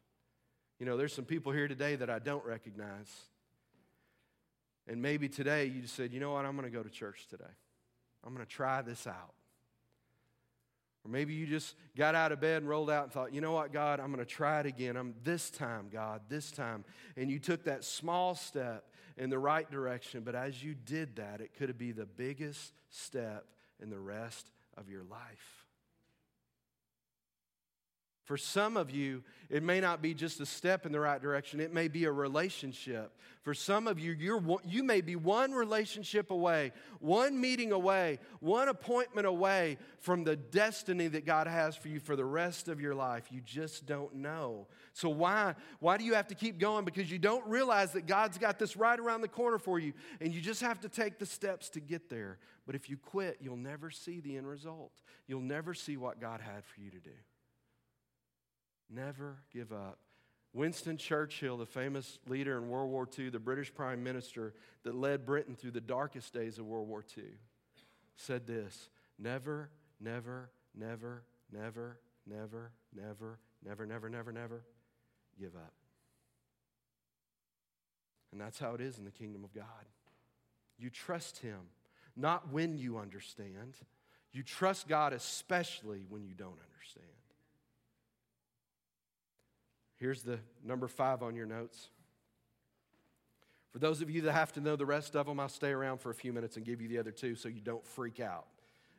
You 0.78 0.86
know, 0.86 0.96
there's 0.96 1.12
some 1.12 1.24
people 1.24 1.52
here 1.52 1.68
today 1.68 1.96
that 1.96 2.08
I 2.08 2.18
don't 2.18 2.44
recognize. 2.44 3.10
And 4.86 5.02
maybe 5.02 5.28
today 5.28 5.66
you 5.66 5.82
just 5.82 5.94
said, 5.94 6.12
you 6.12 6.20
know 6.20 6.32
what, 6.32 6.46
I'm 6.46 6.56
going 6.56 6.70
to 6.70 6.74
go 6.74 6.82
to 6.82 6.88
church 6.88 7.26
today. 7.28 7.44
I'm 8.24 8.34
going 8.34 8.44
to 8.44 8.50
try 8.50 8.80
this 8.82 9.06
out. 9.06 9.34
Or 11.04 11.10
maybe 11.10 11.34
you 11.34 11.46
just 11.46 11.74
got 11.96 12.14
out 12.14 12.32
of 12.32 12.40
bed 12.40 12.62
and 12.62 12.68
rolled 12.68 12.90
out 12.90 13.04
and 13.04 13.12
thought, 13.12 13.32
you 13.32 13.40
know 13.40 13.52
what, 13.52 13.72
God, 13.72 14.00
I'm 14.00 14.12
going 14.12 14.24
to 14.24 14.30
try 14.30 14.60
it 14.60 14.66
again. 14.66 14.96
I'm 14.96 15.14
this 15.24 15.50
time, 15.50 15.88
God, 15.92 16.22
this 16.28 16.50
time. 16.50 16.84
And 17.16 17.30
you 17.30 17.38
took 17.38 17.64
that 17.64 17.84
small 17.84 18.34
step 18.34 18.84
in 19.16 19.30
the 19.30 19.38
right 19.38 19.70
direction, 19.70 20.22
but 20.24 20.34
as 20.34 20.62
you 20.62 20.74
did 20.74 21.16
that, 21.16 21.40
it 21.40 21.52
could 21.58 21.76
be 21.76 21.92
the 21.92 22.06
biggest 22.06 22.72
step 22.90 23.46
in 23.82 23.90
the 23.90 23.98
rest 23.98 24.50
of 24.76 24.88
your 24.88 25.04
life. 25.04 25.57
For 28.28 28.36
some 28.36 28.76
of 28.76 28.90
you, 28.90 29.22
it 29.48 29.62
may 29.62 29.80
not 29.80 30.02
be 30.02 30.12
just 30.12 30.38
a 30.38 30.44
step 30.44 30.84
in 30.84 30.92
the 30.92 31.00
right 31.00 31.18
direction, 31.18 31.60
it 31.60 31.72
may 31.72 31.88
be 31.88 32.04
a 32.04 32.12
relationship. 32.12 33.10
For 33.40 33.54
some 33.54 33.86
of 33.86 33.98
you, 33.98 34.12
you're, 34.12 34.42
you 34.66 34.84
may 34.84 35.00
be 35.00 35.16
one 35.16 35.52
relationship 35.52 36.30
away, 36.30 36.72
one 37.00 37.40
meeting 37.40 37.72
away, 37.72 38.18
one 38.40 38.68
appointment 38.68 39.26
away 39.26 39.78
from 40.00 40.24
the 40.24 40.36
destiny 40.36 41.08
that 41.08 41.24
God 41.24 41.46
has 41.46 41.74
for 41.74 41.88
you 41.88 42.00
for 42.00 42.16
the 42.16 42.24
rest 42.26 42.68
of 42.68 42.82
your 42.82 42.94
life. 42.94 43.28
You 43.30 43.40
just 43.40 43.86
don't 43.86 44.16
know. 44.16 44.66
So, 44.92 45.08
why, 45.08 45.54
why 45.80 45.96
do 45.96 46.04
you 46.04 46.12
have 46.12 46.28
to 46.28 46.34
keep 46.34 46.58
going? 46.58 46.84
Because 46.84 47.10
you 47.10 47.18
don't 47.18 47.46
realize 47.46 47.92
that 47.92 48.06
God's 48.06 48.36
got 48.36 48.58
this 48.58 48.76
right 48.76 49.00
around 49.00 49.22
the 49.22 49.28
corner 49.28 49.56
for 49.56 49.78
you, 49.78 49.94
and 50.20 50.34
you 50.34 50.42
just 50.42 50.60
have 50.60 50.80
to 50.80 50.90
take 50.90 51.18
the 51.18 51.24
steps 51.24 51.70
to 51.70 51.80
get 51.80 52.10
there. 52.10 52.36
But 52.66 52.74
if 52.74 52.90
you 52.90 52.98
quit, 52.98 53.38
you'll 53.40 53.56
never 53.56 53.90
see 53.90 54.20
the 54.20 54.36
end 54.36 54.46
result, 54.46 54.92
you'll 55.26 55.40
never 55.40 55.72
see 55.72 55.96
what 55.96 56.20
God 56.20 56.42
had 56.42 56.66
for 56.66 56.82
you 56.82 56.90
to 56.90 56.98
do. 56.98 57.16
Never 58.90 59.38
give 59.52 59.72
up. 59.72 59.98
Winston 60.54 60.96
Churchill, 60.96 61.58
the 61.58 61.66
famous 61.66 62.18
leader 62.26 62.56
in 62.56 62.68
World 62.68 62.90
War 62.90 63.06
II, 63.18 63.30
the 63.30 63.38
British 63.38 63.72
prime 63.72 64.02
minister 64.02 64.54
that 64.82 64.94
led 64.94 65.26
Britain 65.26 65.54
through 65.54 65.72
the 65.72 65.80
darkest 65.80 66.32
days 66.32 66.58
of 66.58 66.66
World 66.66 66.88
War 66.88 67.04
II, 67.16 67.24
said 68.16 68.46
this 68.46 68.88
Never, 69.18 69.70
never, 70.00 70.50
never, 70.74 71.24
never, 71.52 72.00
never, 72.26 72.72
never, 72.94 73.38
never, 73.62 73.86
never, 73.86 74.08
never, 74.08 74.32
never 74.32 74.64
give 75.38 75.54
up. 75.54 75.74
And 78.32 78.40
that's 78.40 78.58
how 78.58 78.74
it 78.74 78.80
is 78.80 78.98
in 78.98 79.04
the 79.04 79.10
kingdom 79.10 79.44
of 79.44 79.52
God. 79.52 79.64
You 80.78 80.90
trust 80.90 81.38
Him, 81.38 81.60
not 82.16 82.52
when 82.52 82.78
you 82.78 82.98
understand. 82.98 83.74
You 84.32 84.42
trust 84.42 84.88
God, 84.88 85.12
especially 85.12 86.04
when 86.08 86.24
you 86.24 86.34
don't 86.34 86.58
understand. 86.70 87.17
Here's 89.98 90.22
the 90.22 90.38
number 90.64 90.88
five 90.88 91.22
on 91.22 91.34
your 91.34 91.46
notes. 91.46 91.88
For 93.72 93.78
those 93.78 94.00
of 94.00 94.10
you 94.10 94.22
that 94.22 94.32
have 94.32 94.52
to 94.52 94.60
know 94.60 94.76
the 94.76 94.86
rest 94.86 95.14
of 95.14 95.26
them, 95.26 95.38
I'll 95.38 95.48
stay 95.48 95.70
around 95.70 95.98
for 95.98 96.10
a 96.10 96.14
few 96.14 96.32
minutes 96.32 96.56
and 96.56 96.64
give 96.64 96.80
you 96.80 96.88
the 96.88 96.98
other 96.98 97.10
two 97.10 97.34
so 97.34 97.48
you 97.48 97.60
don't 97.60 97.86
freak 97.86 98.20
out. 98.20 98.46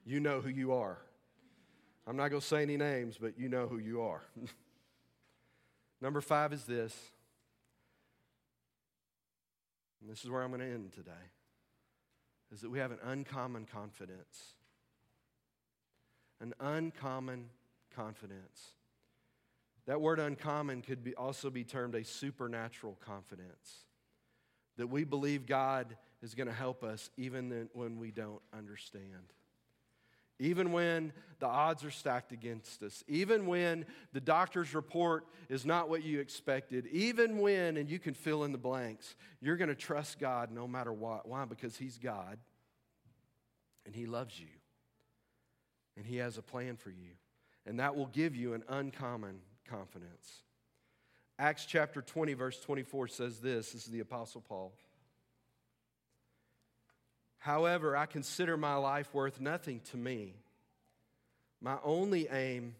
You 0.05 0.19
know 0.19 0.41
who 0.41 0.49
you 0.49 0.73
are. 0.73 0.97
I'm 2.05 2.15
not 2.15 2.29
going 2.29 2.41
to 2.41 2.47
say 2.47 2.61
any 2.61 2.77
names, 2.77 3.17
but 3.19 3.37
you 3.37 3.49
know 3.49 3.67
who 3.67 3.77
you 3.77 4.01
are. 4.01 4.21
number 6.01 6.21
five 6.21 6.53
is 6.53 6.63
this. 6.65 6.95
And 10.01 10.09
this 10.09 10.23
is 10.23 10.29
where 10.29 10.41
I'm 10.41 10.49
going 10.49 10.61
to 10.61 10.67
end 10.67 10.93
today. 10.93 11.11
Is 12.51 12.61
that 12.61 12.69
we 12.69 12.79
have 12.79 12.91
an 12.91 12.99
uncommon 13.03 13.65
confidence. 13.65 14.55
An 16.41 16.53
uncommon 16.59 17.49
confidence. 17.95 18.78
That 19.89 20.01
word 20.01 20.19
uncommon 20.19 20.83
could 20.83 21.03
be, 21.03 21.15
also 21.15 21.49
be 21.49 21.63
termed 21.63 21.95
a 21.95 22.03
supernatural 22.03 22.95
confidence. 23.03 23.85
That 24.77 24.85
we 24.85 25.03
believe 25.03 25.47
God 25.47 25.97
is 26.21 26.35
going 26.35 26.45
to 26.45 26.53
help 26.53 26.83
us 26.83 27.09
even 27.17 27.67
when 27.73 27.97
we 27.97 28.11
don't 28.11 28.41
understand. 28.55 29.33
Even 30.37 30.73
when 30.73 31.11
the 31.39 31.47
odds 31.47 31.83
are 31.83 31.89
stacked 31.89 32.31
against 32.33 32.83
us, 32.83 33.03
even 33.07 33.47
when 33.47 33.83
the 34.13 34.21
doctor's 34.21 34.75
report 34.75 35.25
is 35.49 35.65
not 35.65 35.89
what 35.89 36.03
you 36.03 36.19
expected, 36.19 36.85
even 36.91 37.39
when, 37.39 37.75
and 37.75 37.89
you 37.89 37.97
can 37.97 38.13
fill 38.13 38.43
in 38.43 38.51
the 38.51 38.59
blanks, 38.59 39.15
you're 39.41 39.57
going 39.57 39.69
to 39.69 39.75
trust 39.75 40.19
God 40.19 40.51
no 40.51 40.67
matter 40.67 40.93
what. 40.93 41.27
Why? 41.27 41.45
Because 41.45 41.75
He's 41.75 41.97
God 41.97 42.37
and 43.87 43.95
He 43.95 44.05
loves 44.05 44.39
you 44.39 44.53
and 45.97 46.05
He 46.05 46.17
has 46.17 46.37
a 46.37 46.43
plan 46.43 46.77
for 46.77 46.91
you. 46.91 47.13
And 47.65 47.79
that 47.79 47.95
will 47.95 48.05
give 48.05 48.35
you 48.35 48.53
an 48.53 48.61
uncommon 48.69 49.39
confidence. 49.69 50.43
Acts 51.37 51.65
chapter 51.65 52.01
20, 52.01 52.33
verse 52.33 52.59
24 52.59 53.07
says 53.07 53.39
this 53.39 53.71
this 53.71 53.85
is 53.85 53.91
the 53.91 53.99
Apostle 54.01 54.41
Paul. 54.41 54.73
However, 57.37 57.95
I 57.95 58.05
consider 58.05 58.57
my 58.57 58.75
life 58.75 59.13
worth 59.13 59.39
nothing 59.39 59.79
to 59.91 59.97
me. 59.97 60.33
My 61.61 61.77
only 61.83 62.27
aim 62.29 62.75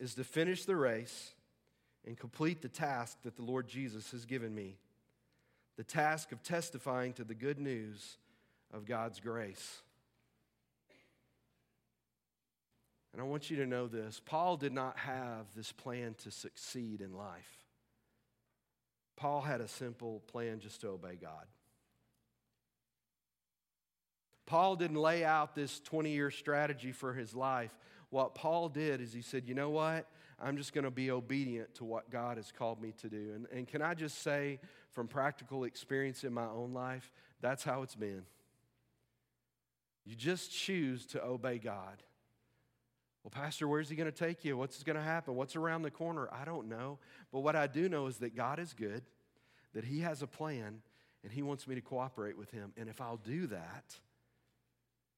is 0.00 0.14
to 0.14 0.24
finish 0.24 0.64
the 0.64 0.76
race 0.76 1.32
and 2.06 2.16
complete 2.16 2.62
the 2.62 2.68
task 2.68 3.18
that 3.24 3.36
the 3.36 3.42
Lord 3.42 3.68
Jesus 3.68 4.10
has 4.12 4.24
given 4.24 4.54
me 4.54 4.78
the 5.76 5.84
task 5.84 6.32
of 6.32 6.42
testifying 6.42 7.12
to 7.12 7.22
the 7.22 7.36
good 7.36 7.60
news 7.60 8.18
of 8.74 8.84
God's 8.84 9.20
grace. 9.20 9.80
And 13.12 13.22
I 13.22 13.24
want 13.24 13.50
you 13.50 13.56
to 13.58 13.66
know 13.66 13.86
this 13.86 14.20
Paul 14.24 14.56
did 14.56 14.72
not 14.72 14.98
have 14.98 15.46
this 15.56 15.72
plan 15.72 16.14
to 16.24 16.30
succeed 16.30 17.00
in 17.00 17.14
life. 17.14 17.64
Paul 19.16 19.40
had 19.40 19.60
a 19.60 19.68
simple 19.68 20.22
plan 20.28 20.60
just 20.60 20.82
to 20.82 20.88
obey 20.88 21.16
God. 21.20 21.46
Paul 24.46 24.76
didn't 24.76 24.96
lay 24.96 25.24
out 25.24 25.54
this 25.54 25.80
20 25.80 26.10
year 26.10 26.30
strategy 26.30 26.92
for 26.92 27.12
his 27.12 27.34
life. 27.34 27.76
What 28.10 28.34
Paul 28.34 28.68
did 28.68 29.00
is 29.00 29.12
he 29.12 29.22
said, 29.22 29.44
You 29.46 29.54
know 29.54 29.70
what? 29.70 30.06
I'm 30.40 30.56
just 30.56 30.72
going 30.72 30.84
to 30.84 30.90
be 30.90 31.10
obedient 31.10 31.74
to 31.76 31.84
what 31.84 32.10
God 32.10 32.36
has 32.36 32.52
called 32.52 32.80
me 32.80 32.94
to 33.02 33.08
do. 33.08 33.32
And, 33.34 33.46
and 33.52 33.66
can 33.66 33.82
I 33.82 33.94
just 33.94 34.22
say, 34.22 34.60
from 34.92 35.08
practical 35.08 35.64
experience 35.64 36.22
in 36.22 36.32
my 36.32 36.46
own 36.46 36.72
life, 36.72 37.10
that's 37.40 37.64
how 37.64 37.82
it's 37.82 37.96
been. 37.96 38.22
You 40.04 40.14
just 40.14 40.52
choose 40.52 41.04
to 41.06 41.22
obey 41.22 41.58
God. 41.58 42.02
Well, 43.28 43.42
Pastor, 43.44 43.68
where's 43.68 43.90
he 43.90 43.94
going 43.94 44.10
to 44.10 44.18
take 44.18 44.42
you? 44.42 44.56
What's 44.56 44.82
going 44.82 44.96
to 44.96 45.02
happen? 45.02 45.34
What's 45.34 45.54
around 45.54 45.82
the 45.82 45.90
corner? 45.90 46.30
I 46.32 46.46
don't 46.46 46.66
know. 46.66 46.98
But 47.30 47.40
what 47.40 47.56
I 47.56 47.66
do 47.66 47.86
know 47.86 48.06
is 48.06 48.16
that 48.18 48.34
God 48.34 48.58
is 48.58 48.72
good, 48.72 49.02
that 49.74 49.84
he 49.84 50.00
has 50.00 50.22
a 50.22 50.26
plan, 50.26 50.80
and 51.22 51.30
he 51.30 51.42
wants 51.42 51.68
me 51.68 51.74
to 51.74 51.82
cooperate 51.82 52.38
with 52.38 52.50
him. 52.52 52.72
And 52.78 52.88
if 52.88 53.02
I'll 53.02 53.18
do 53.18 53.46
that, 53.48 53.84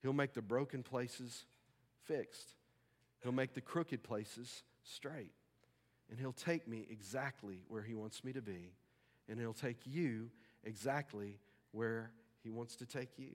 he'll 0.03 0.13
make 0.13 0.33
the 0.33 0.43
broken 0.43 0.83
places 0.83 1.45
fixed, 2.03 2.55
he'll 3.23 3.31
make 3.31 3.55
the 3.55 3.61
crooked 3.61 4.03
places 4.03 4.65
straight. 4.83 5.31
And 6.11 6.19
he'll 6.19 6.33
take 6.33 6.67
me 6.67 6.89
exactly 6.91 7.61
where 7.69 7.83
he 7.83 7.95
wants 7.95 8.25
me 8.25 8.33
to 8.33 8.43
be. 8.43 8.73
And 9.29 9.39
he'll 9.39 9.53
take 9.53 9.87
you 9.87 10.31
exactly 10.65 11.39
where 11.71 12.11
he 12.43 12.51
wants 12.51 12.75
to 12.77 12.87
take 12.87 13.21
you. 13.21 13.31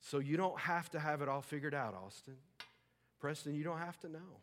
So 0.00 0.20
you 0.20 0.36
don't 0.36 0.60
have 0.60 0.88
to 0.90 1.00
have 1.00 1.20
it 1.20 1.28
all 1.28 1.42
figured 1.42 1.74
out, 1.74 1.96
Austin. 1.96 2.36
Preston, 3.20 3.54
you 3.54 3.62
don't 3.64 3.78
have 3.78 3.98
to 4.00 4.08
know. 4.08 4.40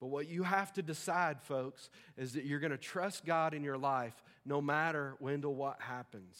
But 0.00 0.08
what 0.08 0.28
you 0.28 0.44
have 0.44 0.72
to 0.74 0.82
decide, 0.82 1.42
folks, 1.42 1.90
is 2.16 2.34
that 2.34 2.44
you're 2.44 2.60
going 2.60 2.70
to 2.70 2.78
trust 2.78 3.24
God 3.24 3.52
in 3.52 3.64
your 3.64 3.78
life 3.78 4.14
no 4.44 4.60
matter, 4.60 5.16
Wendell, 5.20 5.54
what 5.54 5.80
happens. 5.80 6.38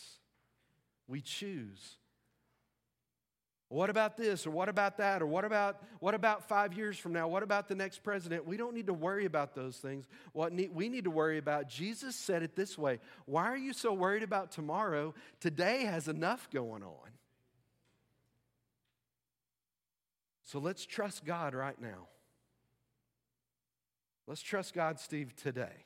We 1.06 1.20
choose 1.20 1.96
what 3.70 3.90
about 3.90 4.16
this 4.16 4.46
or 4.46 4.50
what 4.50 4.70
about 4.70 4.96
that 4.96 5.20
or 5.20 5.26
what 5.26 5.44
about 5.44 5.82
what 6.00 6.14
about 6.14 6.48
5 6.48 6.72
years 6.72 6.98
from 6.98 7.12
now? 7.12 7.28
What 7.28 7.42
about 7.42 7.68
the 7.68 7.74
next 7.74 8.02
president? 8.02 8.46
We 8.46 8.56
don't 8.56 8.74
need 8.74 8.86
to 8.86 8.94
worry 8.94 9.26
about 9.26 9.54
those 9.54 9.76
things. 9.76 10.06
What 10.32 10.54
need, 10.54 10.74
we 10.74 10.88
need 10.88 11.04
to 11.04 11.10
worry 11.10 11.36
about 11.36 11.68
Jesus 11.68 12.16
said 12.16 12.42
it 12.42 12.56
this 12.56 12.78
way. 12.78 12.98
Why 13.26 13.44
are 13.44 13.58
you 13.58 13.74
so 13.74 13.92
worried 13.92 14.22
about 14.22 14.52
tomorrow? 14.52 15.14
Today 15.40 15.84
has 15.84 16.08
enough 16.08 16.48
going 16.50 16.82
on. 16.82 17.10
So 20.48 20.58
let's 20.58 20.86
trust 20.86 21.26
God 21.26 21.54
right 21.54 21.78
now. 21.78 22.08
Let's 24.26 24.40
trust 24.40 24.72
God, 24.72 24.98
Steve, 24.98 25.36
today. 25.36 25.84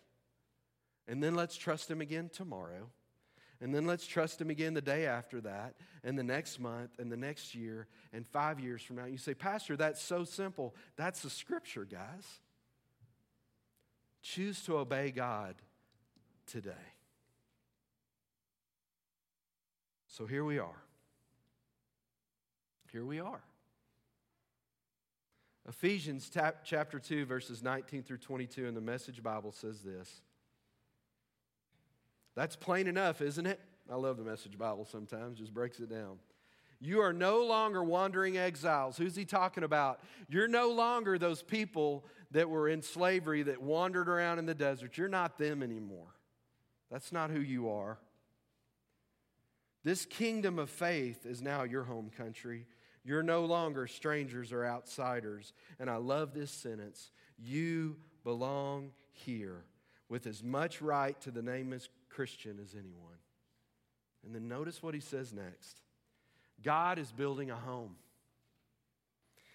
And 1.08 1.20
then 1.20 1.34
let's 1.34 1.56
trust 1.56 1.90
him 1.90 2.00
again 2.00 2.30
tomorrow. 2.32 2.88
And 3.60 3.74
then 3.74 3.86
let's 3.86 4.04
trust 4.04 4.40
Him 4.40 4.50
again 4.50 4.74
the 4.74 4.80
day 4.80 5.06
after 5.06 5.40
that, 5.42 5.76
and 6.02 6.18
the 6.18 6.24
next 6.24 6.58
month, 6.58 6.98
and 6.98 7.12
the 7.12 7.16
next 7.16 7.54
year, 7.54 7.86
and 8.12 8.26
five 8.26 8.58
years 8.58 8.82
from 8.82 8.96
now. 8.96 9.04
You 9.04 9.18
say, 9.18 9.34
Pastor, 9.34 9.76
that's 9.76 10.02
so 10.02 10.24
simple. 10.24 10.74
That's 10.96 11.22
the 11.22 11.30
scripture, 11.30 11.84
guys. 11.84 12.26
Choose 14.20 14.62
to 14.62 14.78
obey 14.78 15.12
God 15.12 15.54
today. 16.44 16.72
So 20.08 20.26
here 20.26 20.44
we 20.44 20.58
are. 20.58 20.82
Here 22.90 23.04
we 23.04 23.20
are. 23.20 23.42
Ephesians 25.68 26.30
chapter 26.64 26.98
2, 26.98 27.24
verses 27.24 27.62
19 27.62 28.02
through 28.02 28.18
22 28.18 28.66
in 28.66 28.74
the 28.74 28.80
Message 28.80 29.22
Bible 29.22 29.52
says 29.52 29.80
this. 29.82 30.20
That's 32.34 32.56
plain 32.56 32.86
enough, 32.86 33.20
isn't 33.20 33.46
it? 33.46 33.60
I 33.90 33.96
love 33.96 34.16
the 34.16 34.24
message 34.24 34.56
Bible 34.56 34.84
sometimes, 34.84 35.38
just 35.38 35.52
breaks 35.52 35.78
it 35.78 35.90
down. 35.90 36.18
You 36.80 37.00
are 37.00 37.12
no 37.12 37.44
longer 37.44 37.84
wandering 37.84 38.38
exiles. 38.38 38.96
Who's 38.96 39.14
he 39.14 39.24
talking 39.24 39.62
about? 39.62 40.00
You're 40.28 40.48
no 40.48 40.70
longer 40.70 41.18
those 41.18 41.42
people 41.42 42.04
that 42.32 42.48
were 42.48 42.68
in 42.68 42.82
slavery 42.82 43.42
that 43.44 43.62
wandered 43.62 44.08
around 44.08 44.38
in 44.38 44.46
the 44.46 44.54
desert. 44.54 44.96
You're 44.96 45.08
not 45.08 45.38
them 45.38 45.62
anymore. 45.62 46.08
That's 46.90 47.12
not 47.12 47.30
who 47.30 47.40
you 47.40 47.70
are. 47.70 47.98
This 49.84 50.06
kingdom 50.06 50.58
of 50.58 50.70
faith 50.70 51.26
is 51.26 51.42
now 51.42 51.64
your 51.64 51.84
home 51.84 52.10
country. 52.16 52.66
You're 53.04 53.22
no 53.22 53.44
longer 53.44 53.86
strangers 53.86 54.52
or 54.52 54.64
outsiders. 54.64 55.52
And 55.78 55.90
I 55.90 55.96
love 55.96 56.34
this 56.34 56.50
sentence 56.50 57.10
you 57.38 57.96
belong 58.24 58.92
here 59.12 59.64
with 60.08 60.26
as 60.26 60.42
much 60.42 60.80
right 60.80 61.20
to 61.22 61.30
the 61.30 61.42
name 61.42 61.72
as 61.72 61.88
Christian 62.08 62.58
as 62.62 62.74
anyone. 62.74 63.18
And 64.24 64.34
then 64.34 64.46
notice 64.46 64.82
what 64.82 64.94
he 64.94 65.00
says 65.00 65.32
next 65.32 65.80
God 66.62 66.98
is 66.98 67.10
building 67.10 67.50
a 67.50 67.56
home. 67.56 67.96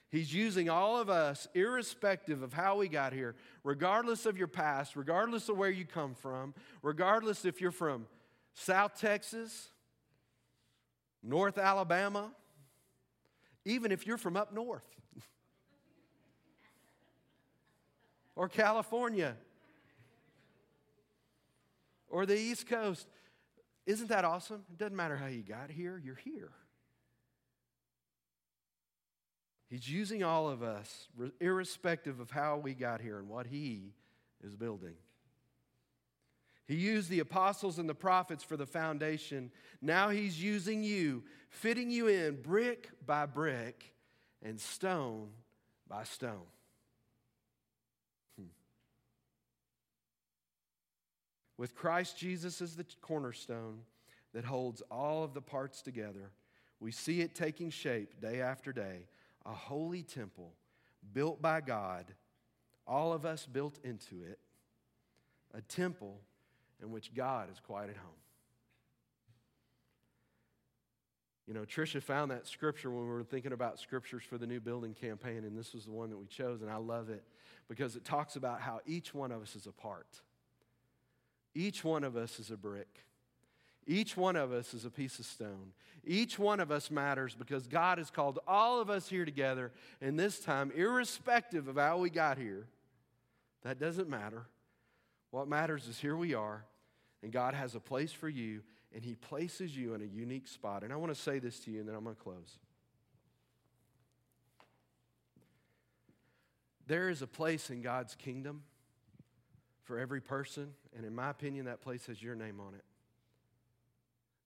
He's 0.10 0.34
using 0.34 0.70
all 0.70 0.98
of 0.98 1.10
us, 1.10 1.50
irrespective 1.54 2.42
of 2.42 2.54
how 2.54 2.78
we 2.78 2.88
got 2.88 3.12
here, 3.12 3.36
regardless 3.64 4.26
of 4.26 4.38
your 4.38 4.48
past, 4.48 4.96
regardless 4.96 5.50
of 5.50 5.58
where 5.58 5.70
you 5.70 5.86
come 5.86 6.16
from, 6.16 6.54
regardless 6.82 7.44
if 7.44 7.60
you're 7.60 7.72
from 7.72 8.08
South 8.54 8.98
Texas, 9.00 9.70
North 11.22 11.58
Alabama, 11.58 12.32
even 13.68 13.92
if 13.92 14.08
you're 14.08 14.18
from 14.18 14.38
up 14.38 14.54
north 14.54 14.88
or 18.36 18.48
California 18.48 19.36
or 22.10 22.26
the 22.26 22.38
East 22.38 22.68
Coast. 22.68 23.08
Isn't 23.86 24.10
that 24.10 24.26
awesome? 24.26 24.64
It 24.72 24.78
doesn't 24.78 24.96
matter 24.96 25.18
how 25.18 25.28
you 25.28 25.44
got 25.44 25.70
here, 25.70 26.02
you're 26.04 26.16
here. 26.16 26.52
He's 29.70 29.90
using 29.90 30.24
all 30.24 30.48
of 30.48 30.64
us, 30.64 31.10
irrespective 31.42 32.22
of 32.22 32.32
how 32.32 32.58
we 32.58 32.74
got 32.74 33.02
here 33.02 33.20
and 33.20 33.28
what 33.28 33.48
He 33.48 33.94
is 34.42 34.56
building. 34.56 34.96
He 36.68 36.76
used 36.76 37.10
the 37.10 37.22
apostles 37.22 37.80
and 37.80 37.88
the 37.88 37.96
prophets 37.96 38.44
for 38.44 38.58
the 38.58 38.66
foundation. 38.66 39.52
Now 39.82 40.10
He's 40.10 40.42
using 40.42 40.84
you, 40.84 41.24
fitting 41.50 41.90
you 41.90 42.08
in 42.08 42.42
brick 42.42 42.90
by 43.06 43.26
brick 43.26 43.94
and 44.44 44.60
stone 44.60 45.30
by 45.88 46.04
stone. 46.04 46.48
Hmm. 48.38 48.48
with 51.58 51.74
Christ 51.74 52.18
Jesus 52.18 52.62
as 52.62 52.76
the 52.76 52.86
cornerstone 53.02 53.80
that 54.34 54.44
holds 54.44 54.82
all 54.92 55.24
of 55.24 55.34
the 55.34 55.42
parts 55.42 55.82
together, 55.82 56.32
we 56.80 56.92
see 56.92 57.22
it 57.22 57.34
taking 57.34 57.70
shape 57.70 58.20
day 58.22 58.42
after 58.42 58.74
day 58.74 59.08
a 59.46 59.54
holy 59.54 60.04
temple 60.04 60.52
built 61.14 61.42
by 61.42 61.62
God, 61.62 62.06
all 62.86 63.14
of 63.14 63.26
us 63.26 63.46
built 63.46 63.80
into 63.84 64.24
it, 64.24 64.40
a 65.54 65.62
temple 65.62 66.20
in 66.82 66.92
which 66.92 67.14
God 67.14 67.50
is 67.52 67.60
quite 67.60 67.90
at 67.90 67.98
home. 67.98 68.14
You 71.48 71.54
know, 71.54 71.62
Tricia 71.62 72.04
found 72.04 72.32
that 72.32 72.46
scripture 72.46 72.92
when 72.92 73.04
we 73.04 73.10
were 73.10 73.24
thinking 73.24 73.54
about 73.54 73.80
scriptures 73.80 74.24
for 74.24 74.38
the 74.38 74.46
new 74.46 74.60
building 74.60 74.94
campaign, 74.94 75.46
and 75.46 75.58
this 75.58 75.74
was 75.74 75.86
the 75.86 75.92
one 75.92 76.10
that 76.10 76.18
we 76.18 76.26
chose, 76.26 76.62
and 76.62 76.70
I 76.70 76.76
love 76.76 77.10
it 77.10 77.24
because 77.70 77.96
it 77.96 78.04
talks 78.04 78.36
about 78.36 78.60
how 78.60 78.82
each 78.86 79.14
one 79.14 79.32
of 79.32 79.42
us 79.42 79.56
is 79.56 79.66
a 79.66 79.72
part. 79.72 80.22
Each 81.56 81.84
one 81.86 82.04
of 82.04 82.18
us 82.18 82.40
is 82.40 82.52
a 82.52 82.58
brick. 82.58 83.00
Each 83.88 84.18
one 84.18 84.36
of 84.36 84.52
us 84.52 84.74
is 84.74 84.84
a 84.84 84.90
piece 84.90 85.20
of 85.20 85.26
stone. 85.26 85.72
Each 86.06 86.38
one 86.38 86.60
of 86.60 86.70
us 86.70 86.92
matters 86.92 87.34
because 87.34 87.66
God 87.66 87.98
has 87.98 88.12
called 88.12 88.40
all 88.46 88.82
of 88.82 88.90
us 88.90 89.08
here 89.08 89.24
together, 89.24 89.72
and 90.02 90.20
this 90.20 90.40
time, 90.40 90.72
irrespective 90.76 91.70
of 91.70 91.78
how 91.78 91.98
we 91.98 92.10
got 92.10 92.38
here, 92.38 92.68
that 93.64 93.80
doesn't 93.80 94.10
matter. 94.10 94.48
What 95.32 95.48
matters 95.48 95.88
is 95.88 96.00
here 96.00 96.16
we 96.16 96.34
are, 96.34 96.66
and 97.22 97.32
God 97.32 97.54
has 97.54 97.76
a 97.76 97.80
place 97.80 98.12
for 98.12 98.30
you, 98.30 98.62
and 98.94 99.04
He 99.04 99.16
places 99.16 99.76
you 99.76 99.94
in 99.94 100.02
a 100.02 100.06
unique 100.06 100.48
spot. 100.48 100.84
And 100.84 100.94
I 100.94 100.96
want 100.96 101.14
to 101.14 101.20
say 101.20 101.40
this 101.40 101.60
to 101.62 101.72
you, 101.72 101.80
and 101.80 101.88
then 101.88 101.96
I'm 101.96 102.04
going 102.04 102.16
to 102.16 102.22
close. 102.22 102.60
There 106.88 107.10
is 107.10 107.22
a 107.22 107.28
place 107.28 107.70
in 107.70 107.82
God's 107.82 108.16
kingdom 108.16 108.64
for 109.84 110.00
every 110.00 110.22
person, 110.22 110.74
and 110.96 111.06
in 111.06 111.14
my 111.14 111.30
opinion, 111.30 111.66
that 111.66 111.82
place 111.82 112.06
has 112.08 112.22
your 112.22 112.36
name 112.36 112.60
on 112.60 112.74
it. 112.74 112.84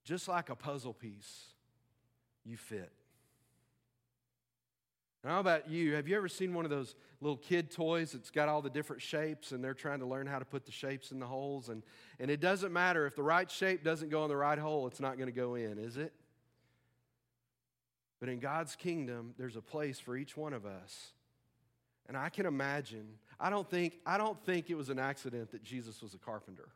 Just 0.04 0.28
like 0.28 0.50
a 0.50 0.56
puzzle 0.56 0.94
piece, 0.94 1.46
you 2.44 2.58
fit. 2.58 2.92
Now, 5.24 5.32
how 5.32 5.40
about 5.40 5.70
you? 5.70 5.94
Have 5.94 6.08
you 6.08 6.18
ever 6.18 6.28
seen 6.28 6.54
one 6.54 6.66
of 6.66 6.72
those 6.72 6.96
little 7.20 7.38
kid 7.38 7.70
toys 7.70 8.12
that's 8.14 8.32
got 8.32 8.50
all 8.50 8.62
the 8.62 8.72
different 8.72 9.02
shapes 9.04 9.52
and 9.52 9.64
they're 9.64 9.76
trying 9.76 10.00
to 10.00 10.08
learn 10.08 10.26
how 10.26 10.40
to 10.40 10.46
put 10.46 10.66
the 10.66 10.72
shapes 10.72 11.12
in 11.12 11.20
the 11.20 11.28
holes? 11.28 11.70
And, 11.70 11.84
and 12.20 12.32
it 12.32 12.40
doesn't 12.40 12.74
matter 12.74 13.06
if 13.06 13.16
the 13.16 13.24
right 13.24 13.50
shape 13.50 13.84
doesn't 13.84 14.10
go 14.10 14.24
in 14.24 14.30
the 14.30 14.36
right 14.36 14.58
hole, 14.58 14.88
it's 14.88 15.00
not 15.00 15.18
going 15.18 15.28
to 15.28 15.36
go 15.36 15.56
in, 15.56 15.78
is 15.78 15.98
it? 15.98 16.14
But 18.20 18.30
in 18.30 18.40
God's 18.40 18.76
kingdom, 18.76 19.34
there's 19.38 19.56
a 19.56 19.62
place 19.62 20.00
for 20.00 20.16
each 20.16 20.36
one 20.38 20.54
of 20.54 20.66
us 20.66 21.12
And 22.08 22.18
I 22.18 22.30
can 22.30 22.46
imagine, 22.46 23.08
I 23.40 23.50
don't 23.50 23.70
think, 23.70 24.00
I 24.06 24.18
don't 24.18 24.44
think 24.44 24.70
it 24.70 24.76
was 24.76 24.90
an 24.90 25.00
accident 25.00 25.52
that 25.52 25.64
Jesus 25.64 26.02
was 26.02 26.14
a 26.14 26.18
carpenter. 26.18 26.70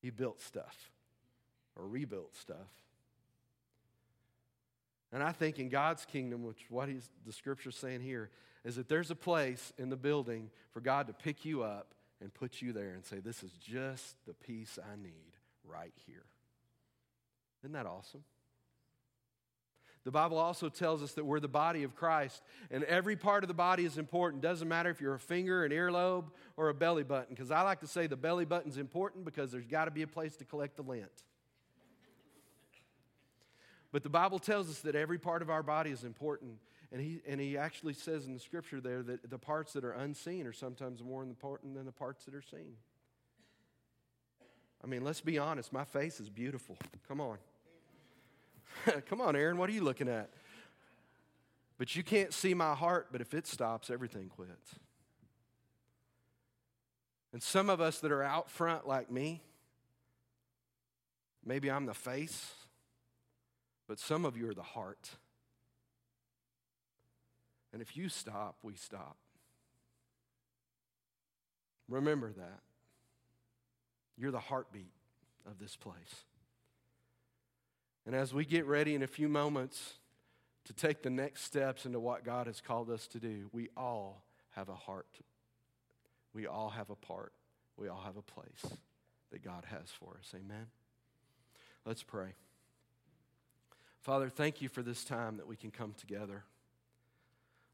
He 0.00 0.10
built 0.10 0.40
stuff 0.40 0.90
or 1.76 1.86
rebuilt 1.86 2.34
stuff. 2.34 2.85
And 5.12 5.22
I 5.22 5.32
think 5.32 5.58
in 5.58 5.68
God's 5.68 6.04
kingdom, 6.04 6.42
which 6.42 6.66
what 6.68 6.88
he's, 6.88 7.08
the 7.24 7.32
scripture's 7.32 7.76
saying 7.76 8.00
here, 8.00 8.30
is 8.64 8.76
that 8.76 8.88
there's 8.88 9.10
a 9.10 9.16
place 9.16 9.72
in 9.78 9.88
the 9.88 9.96
building 9.96 10.50
for 10.72 10.80
God 10.80 11.06
to 11.06 11.12
pick 11.12 11.44
you 11.44 11.62
up 11.62 11.94
and 12.20 12.32
put 12.32 12.60
you 12.60 12.72
there 12.72 12.92
and 12.92 13.04
say, 13.04 13.20
This 13.20 13.42
is 13.42 13.52
just 13.52 14.16
the 14.26 14.34
piece 14.34 14.78
I 14.82 14.96
need 14.96 15.36
right 15.64 15.94
here. 16.06 16.24
Isn't 17.62 17.72
that 17.74 17.86
awesome? 17.86 18.24
The 20.04 20.12
Bible 20.12 20.38
also 20.38 20.68
tells 20.68 21.02
us 21.02 21.14
that 21.14 21.24
we're 21.24 21.40
the 21.40 21.48
body 21.48 21.82
of 21.82 21.96
Christ, 21.96 22.40
and 22.70 22.84
every 22.84 23.16
part 23.16 23.42
of 23.42 23.48
the 23.48 23.54
body 23.54 23.84
is 23.84 23.98
important. 23.98 24.40
Doesn't 24.40 24.68
matter 24.68 24.88
if 24.88 25.00
you're 25.00 25.14
a 25.14 25.18
finger, 25.18 25.64
an 25.64 25.72
earlobe, 25.72 26.26
or 26.56 26.68
a 26.68 26.74
belly 26.74 27.02
button, 27.02 27.34
because 27.34 27.50
I 27.50 27.62
like 27.62 27.80
to 27.80 27.88
say 27.88 28.06
the 28.06 28.16
belly 28.16 28.44
button's 28.44 28.78
important 28.78 29.24
because 29.24 29.50
there's 29.50 29.66
got 29.66 29.86
to 29.86 29.90
be 29.90 30.02
a 30.02 30.06
place 30.06 30.36
to 30.36 30.44
collect 30.44 30.76
the 30.76 30.82
lint. 30.82 31.10
But 33.96 34.02
the 34.02 34.10
Bible 34.10 34.38
tells 34.38 34.68
us 34.68 34.80
that 34.80 34.94
every 34.94 35.18
part 35.18 35.40
of 35.40 35.48
our 35.48 35.62
body 35.62 35.88
is 35.88 36.04
important. 36.04 36.58
And 36.92 37.00
he, 37.00 37.22
and 37.26 37.40
he 37.40 37.56
actually 37.56 37.94
says 37.94 38.26
in 38.26 38.34
the 38.34 38.38
scripture 38.38 38.78
there 38.78 39.02
that 39.02 39.30
the 39.30 39.38
parts 39.38 39.72
that 39.72 39.84
are 39.84 39.92
unseen 39.92 40.46
are 40.46 40.52
sometimes 40.52 41.02
more 41.02 41.22
important 41.22 41.72
than 41.74 41.86
the 41.86 41.92
parts 41.92 42.26
that 42.26 42.34
are 42.34 42.42
seen. 42.42 42.74
I 44.84 44.86
mean, 44.86 45.02
let's 45.02 45.22
be 45.22 45.38
honest, 45.38 45.72
my 45.72 45.84
face 45.84 46.20
is 46.20 46.28
beautiful. 46.28 46.76
Come 47.08 47.22
on. 47.22 47.38
Come 49.08 49.22
on, 49.22 49.34
Aaron, 49.34 49.56
what 49.56 49.70
are 49.70 49.72
you 49.72 49.82
looking 49.82 50.10
at? 50.10 50.28
But 51.78 51.96
you 51.96 52.02
can't 52.02 52.34
see 52.34 52.52
my 52.52 52.74
heart, 52.74 53.08
but 53.10 53.22
if 53.22 53.32
it 53.32 53.46
stops, 53.46 53.88
everything 53.88 54.28
quits. 54.28 54.74
And 57.32 57.42
some 57.42 57.70
of 57.70 57.80
us 57.80 58.00
that 58.00 58.12
are 58.12 58.22
out 58.22 58.50
front 58.50 58.86
like 58.86 59.10
me, 59.10 59.40
maybe 61.46 61.70
I'm 61.70 61.86
the 61.86 61.94
face, 61.94 62.52
but 63.88 63.98
some 63.98 64.24
of 64.24 64.36
you 64.36 64.48
are 64.50 64.54
the 64.54 64.62
heart. 64.62 65.10
And 67.72 67.82
if 67.82 67.96
you 67.96 68.08
stop, 68.08 68.56
we 68.62 68.74
stop. 68.74 69.16
Remember 71.88 72.32
that. 72.32 72.60
You're 74.16 74.30
the 74.30 74.40
heartbeat 74.40 74.92
of 75.46 75.58
this 75.58 75.76
place. 75.76 76.24
And 78.06 78.14
as 78.14 78.32
we 78.32 78.44
get 78.44 78.66
ready 78.66 78.94
in 78.94 79.02
a 79.02 79.06
few 79.06 79.28
moments 79.28 79.94
to 80.64 80.72
take 80.72 81.02
the 81.02 81.10
next 81.10 81.42
steps 81.42 81.86
into 81.86 82.00
what 82.00 82.24
God 82.24 82.46
has 82.46 82.60
called 82.60 82.90
us 82.90 83.06
to 83.08 83.18
do, 83.18 83.48
we 83.52 83.68
all 83.76 84.24
have 84.50 84.68
a 84.68 84.74
heart. 84.74 85.20
We 86.32 86.46
all 86.46 86.70
have 86.70 86.90
a 86.90 86.96
part. 86.96 87.32
We 87.76 87.88
all 87.88 88.02
have 88.04 88.16
a 88.16 88.22
place 88.22 88.78
that 89.30 89.42
God 89.42 89.64
has 89.66 89.90
for 89.90 90.16
us. 90.18 90.32
Amen. 90.34 90.66
Let's 91.84 92.02
pray. 92.02 92.34
Father, 94.06 94.28
thank 94.28 94.62
you 94.62 94.68
for 94.68 94.84
this 94.84 95.02
time 95.02 95.38
that 95.38 95.48
we 95.48 95.56
can 95.56 95.72
come 95.72 95.92
together. 95.98 96.44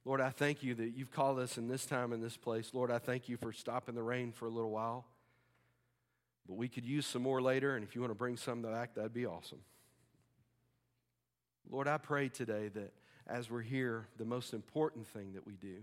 Lord, 0.06 0.22
I 0.22 0.30
thank 0.30 0.62
you 0.62 0.74
that 0.76 0.96
you've 0.96 1.10
called 1.10 1.38
us 1.38 1.58
in 1.58 1.68
this 1.68 1.84
time 1.84 2.10
in 2.10 2.22
this 2.22 2.38
place. 2.38 2.70
Lord, 2.72 2.90
I 2.90 2.98
thank 2.98 3.28
you 3.28 3.36
for 3.36 3.52
stopping 3.52 3.94
the 3.94 4.02
rain 4.02 4.32
for 4.32 4.46
a 4.46 4.48
little 4.48 4.70
while. 4.70 5.04
But 6.48 6.54
we 6.54 6.68
could 6.68 6.86
use 6.86 7.04
some 7.04 7.20
more 7.20 7.42
later, 7.42 7.76
and 7.76 7.84
if 7.84 7.94
you 7.94 8.00
want 8.00 8.12
to 8.12 8.18
bring 8.18 8.38
some 8.38 8.62
back, 8.62 8.94
that'd 8.94 9.12
be 9.12 9.26
awesome. 9.26 9.58
Lord, 11.70 11.86
I 11.86 11.98
pray 11.98 12.30
today 12.30 12.68
that 12.68 12.94
as 13.26 13.50
we're 13.50 13.60
here, 13.60 14.06
the 14.16 14.24
most 14.24 14.54
important 14.54 15.06
thing 15.08 15.34
that 15.34 15.46
we 15.46 15.56
do 15.56 15.82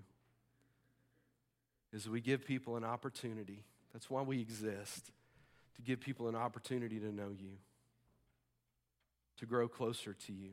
is 1.94 2.10
we 2.10 2.22
give 2.22 2.44
people 2.44 2.76
an 2.76 2.84
opportunity. 2.84 3.66
That's 3.94 4.10
why 4.10 4.24
we 4.24 4.42
exist, 4.42 5.12
to 5.76 5.84
give 5.84 6.00
people 6.00 6.28
an 6.28 6.36
opportunity 6.36 7.00
to 7.02 7.14
know 7.14 7.30
you, 7.40 7.52
to 9.40 9.46
grow 9.46 9.68
closer 9.68 10.14
to 10.14 10.34
you. 10.34 10.52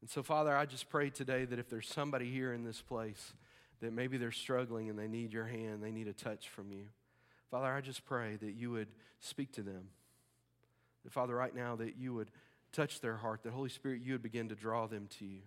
And 0.00 0.10
so, 0.10 0.22
Father, 0.22 0.56
I 0.56 0.66
just 0.66 0.88
pray 0.88 1.10
today 1.10 1.44
that 1.44 1.58
if 1.58 1.68
there's 1.68 1.88
somebody 1.88 2.30
here 2.30 2.52
in 2.52 2.64
this 2.64 2.80
place 2.80 3.34
that 3.80 3.92
maybe 3.92 4.16
they're 4.16 4.32
struggling 4.32 4.88
and 4.88 4.98
they 4.98 5.08
need 5.08 5.32
your 5.32 5.46
hand, 5.46 5.82
they 5.82 5.90
need 5.90 6.08
a 6.08 6.12
touch 6.12 6.48
from 6.48 6.70
you, 6.70 6.86
Father, 7.50 7.66
I 7.66 7.80
just 7.80 8.04
pray 8.04 8.36
that 8.36 8.52
you 8.52 8.70
would 8.70 8.88
speak 9.20 9.52
to 9.52 9.62
them. 9.62 9.88
That, 11.04 11.12
Father, 11.12 11.34
right 11.34 11.54
now, 11.54 11.76
that 11.76 11.96
you 11.96 12.14
would 12.14 12.30
touch 12.72 13.00
their 13.00 13.16
heart, 13.16 13.42
that 13.42 13.52
Holy 13.52 13.68
Spirit, 13.68 14.00
you 14.02 14.12
would 14.12 14.22
begin 14.22 14.48
to 14.48 14.54
draw 14.54 14.86
them 14.86 15.08
to 15.18 15.24
you. 15.24 15.40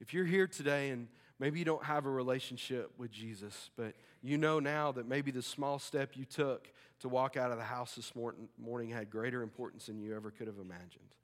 If 0.00 0.14
you're 0.14 0.24
here 0.24 0.46
today 0.46 0.90
and 0.90 1.08
maybe 1.38 1.58
you 1.58 1.64
don't 1.64 1.84
have 1.84 2.06
a 2.06 2.10
relationship 2.10 2.92
with 2.96 3.10
Jesus, 3.10 3.70
but 3.76 3.94
you 4.22 4.38
know 4.38 4.58
now 4.60 4.92
that 4.92 5.06
maybe 5.06 5.30
the 5.30 5.42
small 5.42 5.78
step 5.78 6.16
you 6.16 6.24
took 6.24 6.68
to 7.00 7.08
walk 7.08 7.36
out 7.36 7.52
of 7.52 7.58
the 7.58 7.64
house 7.64 7.94
this 7.94 8.12
morning 8.14 8.90
had 8.90 9.10
greater 9.10 9.42
importance 9.42 9.86
than 9.86 9.98
you 9.98 10.16
ever 10.16 10.30
could 10.30 10.46
have 10.46 10.58
imagined. 10.58 11.14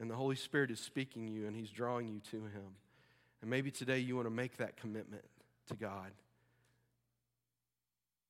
And 0.00 0.08
the 0.08 0.14
Holy 0.14 0.36
Spirit 0.36 0.70
is 0.70 0.78
speaking 0.78 1.26
you 1.26 1.46
and 1.46 1.56
He's 1.56 1.70
drawing 1.70 2.08
you 2.08 2.20
to 2.30 2.36
Him. 2.36 2.76
And 3.40 3.50
maybe 3.50 3.70
today 3.70 3.98
you 3.98 4.16
want 4.16 4.26
to 4.26 4.34
make 4.34 4.56
that 4.58 4.76
commitment 4.76 5.24
to 5.68 5.74
God. 5.74 6.10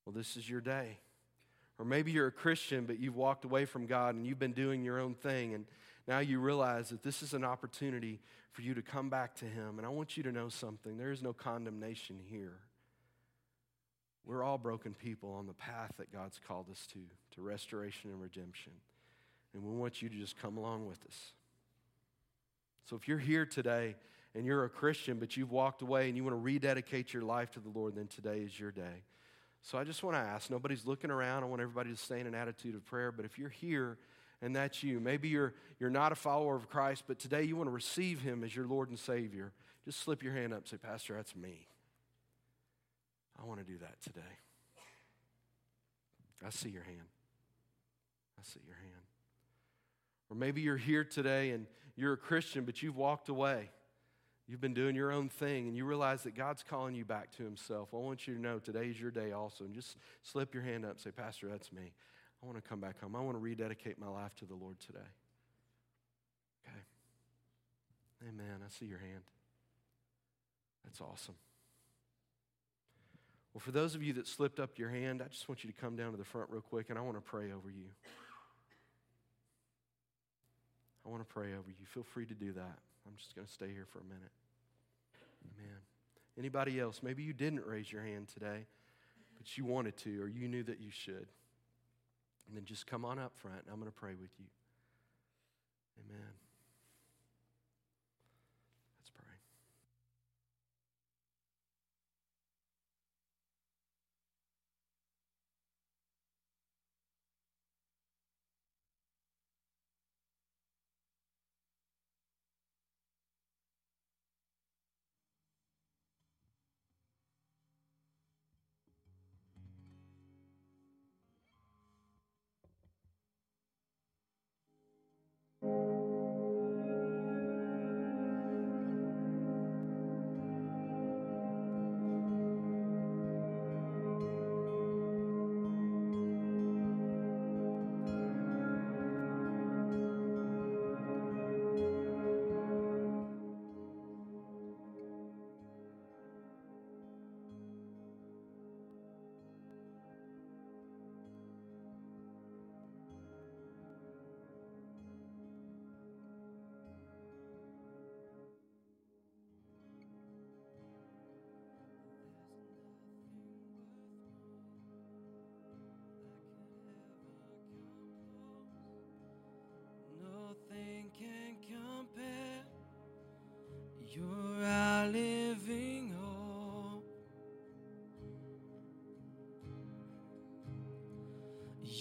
Well, 0.05 0.13
this 0.13 0.35
is 0.35 0.49
your 0.49 0.61
day. 0.61 0.97
Or 1.77 1.85
maybe 1.85 2.11
you're 2.11 2.27
a 2.27 2.31
Christian, 2.31 2.85
but 2.85 2.99
you've 2.99 3.15
walked 3.15 3.45
away 3.45 3.65
from 3.65 3.85
God 3.85 4.15
and 4.15 4.25
you've 4.25 4.39
been 4.39 4.53
doing 4.53 4.83
your 4.83 4.99
own 4.99 5.13
thing. 5.13 5.53
And 5.53 5.65
now 6.09 6.19
you 6.19 6.39
realize 6.39 6.89
that 6.89 7.03
this 7.03 7.21
is 7.21 7.35
an 7.35 7.43
opportunity 7.43 8.19
for 8.51 8.63
you 8.63 8.73
to 8.73 8.81
come 8.81 9.11
back 9.11 9.35
to 9.35 9.45
Him. 9.45 9.77
And 9.77 9.85
I 9.85 9.89
want 9.89 10.17
you 10.17 10.23
to 10.23 10.31
know 10.31 10.49
something 10.49 10.97
there 10.97 11.11
is 11.11 11.21
no 11.21 11.33
condemnation 11.33 12.17
here. 12.27 12.57
We're 14.25 14.43
all 14.43 14.57
broken 14.57 14.95
people 14.95 15.31
on 15.33 15.45
the 15.45 15.53
path 15.53 15.93
that 15.99 16.11
God's 16.11 16.39
called 16.47 16.65
us 16.71 16.87
to, 16.93 16.99
to 17.35 17.41
restoration 17.43 18.09
and 18.09 18.19
redemption. 18.19 18.73
And 19.53 19.63
we 19.63 19.71
want 19.71 20.01
you 20.01 20.09
to 20.09 20.15
just 20.15 20.35
come 20.35 20.57
along 20.57 20.87
with 20.87 20.97
us. 21.07 21.33
So 22.89 22.95
if 22.95 23.07
you're 23.07 23.19
here 23.19 23.45
today 23.45 23.95
and 24.33 24.47
you're 24.47 24.65
a 24.65 24.69
Christian, 24.69 25.19
but 25.19 25.37
you've 25.37 25.51
walked 25.51 25.83
away 25.83 26.07
and 26.07 26.17
you 26.17 26.23
want 26.23 26.35
to 26.35 26.41
rededicate 26.41 27.13
your 27.13 27.23
life 27.23 27.51
to 27.51 27.59
the 27.59 27.69
Lord, 27.69 27.95
then 27.95 28.07
today 28.07 28.39
is 28.39 28.59
your 28.59 28.71
day. 28.71 29.03
So 29.61 29.77
I 29.77 29.83
just 29.83 30.01
want 30.01 30.15
to 30.15 30.21
ask 30.21 30.49
nobody's 30.49 30.87
looking 30.87 31.11
around. 31.11 31.43
I 31.43 31.45
want 31.45 31.61
everybody 31.61 31.91
to 31.91 31.97
stay 31.97 32.19
in 32.19 32.25
an 32.25 32.33
attitude 32.33 32.73
of 32.73 32.83
prayer. 32.83 33.11
But 33.11 33.25
if 33.25 33.37
you're 33.37 33.49
here 33.49 33.99
and 34.41 34.55
that's 34.55 34.83
you, 34.83 34.99
maybe 34.99 35.27
you're, 35.27 35.53
you're 35.79 35.89
not 35.89 36.11
a 36.11 36.15
follower 36.15 36.55
of 36.55 36.69
Christ, 36.69 37.03
but 37.07 37.19
today 37.19 37.43
you 37.43 37.55
want 37.55 37.67
to 37.67 37.73
receive 37.73 38.21
Him 38.21 38.43
as 38.43 38.55
your 38.55 38.65
Lord 38.65 38.89
and 38.89 38.97
Savior, 38.97 39.51
just 39.85 40.01
slip 40.01 40.23
your 40.23 40.33
hand 40.33 40.53
up 40.53 40.59
and 40.59 40.67
say, 40.67 40.77
Pastor, 40.77 41.15
that's 41.15 41.35
me. 41.35 41.67
I 43.41 43.45
want 43.45 43.59
to 43.59 43.65
do 43.65 43.77
that 43.79 44.01
today. 44.01 44.21
I 46.45 46.49
see 46.51 46.69
your 46.69 46.83
hand. 46.83 47.07
I 48.39 48.43
see 48.43 48.59
your 48.65 48.75
hand. 48.75 49.03
Or 50.29 50.37
maybe 50.37 50.61
you're 50.61 50.77
here 50.77 51.03
today 51.03 51.51
and 51.51 51.65
you're 51.95 52.13
a 52.13 52.17
Christian, 52.17 52.63
but 52.63 52.81
you've 52.81 52.95
walked 52.95 53.29
away. 53.29 53.71
You've 54.47 54.61
been 54.61 54.73
doing 54.73 54.95
your 54.95 55.11
own 55.11 55.29
thing 55.29 55.67
and 55.67 55.75
you 55.75 55.85
realize 55.85 56.23
that 56.23 56.35
God's 56.35 56.63
calling 56.63 56.95
you 56.95 57.05
back 57.05 57.31
to 57.37 57.43
Himself. 57.43 57.89
I 57.93 57.97
want 57.97 58.27
you 58.27 58.35
to 58.35 58.41
know 58.41 58.59
today's 58.59 58.99
your 58.99 59.11
day 59.11 59.31
also. 59.31 59.65
And 59.65 59.73
just 59.73 59.97
slip 60.23 60.53
your 60.53 60.63
hand 60.63 60.85
up 60.85 60.91
and 60.91 60.99
say, 60.99 61.11
Pastor, 61.11 61.47
that's 61.49 61.71
me. 61.71 61.93
I 62.41 62.45
want 62.45 62.57
to 62.61 62.67
come 62.67 62.79
back 62.79 62.99
home. 63.01 63.15
I 63.15 63.21
want 63.21 63.35
to 63.35 63.41
rededicate 63.41 63.99
my 63.99 64.07
life 64.07 64.33
to 64.37 64.45
the 64.45 64.55
Lord 64.55 64.79
today. 64.79 64.99
Okay. 66.65 68.29
Amen. 68.29 68.61
I 68.65 68.69
see 68.69 68.85
your 68.85 68.99
hand. 68.99 69.23
That's 70.85 71.01
awesome. 71.01 71.35
Well, 73.53 73.61
for 73.61 73.71
those 73.71 73.95
of 73.95 74.03
you 74.03 74.13
that 74.13 74.27
slipped 74.27 74.59
up 74.59 74.77
your 74.77 74.89
hand, 74.89 75.21
I 75.21 75.27
just 75.27 75.49
want 75.49 75.63
you 75.63 75.71
to 75.71 75.81
come 75.81 75.95
down 75.95 76.11
to 76.11 76.17
the 76.17 76.23
front 76.23 76.49
real 76.49 76.61
quick 76.61 76.89
and 76.89 76.97
I 76.97 77.01
want 77.01 77.17
to 77.17 77.21
pray 77.21 77.51
over 77.51 77.69
you. 77.69 77.89
I 81.05 81.09
want 81.09 81.27
to 81.27 81.33
pray 81.33 81.47
over 81.47 81.67
you. 81.67 81.85
Feel 81.85 82.03
free 82.03 82.25
to 82.25 82.33
do 82.33 82.53
that. 82.53 82.79
I'm 83.07 83.15
just 83.17 83.35
going 83.35 83.47
to 83.47 83.51
stay 83.51 83.67
here 83.67 83.87
for 83.91 83.99
a 83.99 84.03
minute. 84.03 84.31
Amen. 85.57 85.77
Anybody 86.37 86.79
else? 86.79 87.01
Maybe 87.01 87.23
you 87.23 87.33
didn't 87.33 87.65
raise 87.65 87.91
your 87.91 88.03
hand 88.03 88.27
today, 88.27 88.65
but 89.37 89.57
you 89.57 89.65
wanted 89.65 89.97
to, 89.97 90.21
or 90.21 90.27
you 90.27 90.47
knew 90.47 90.63
that 90.63 90.79
you 90.79 90.91
should. 90.91 91.27
And 92.49 92.57
then 92.57 92.65
just 92.65 92.87
come 92.87 93.05
on 93.05 93.19
up 93.19 93.33
front, 93.35 93.61
and 93.63 93.71
I'm 93.71 93.79
going 93.79 93.91
to 93.91 93.95
pray 93.95 94.15
with 94.19 94.31
you. 94.39 94.47
Amen. 96.03 96.48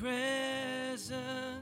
Presence, 0.00 1.53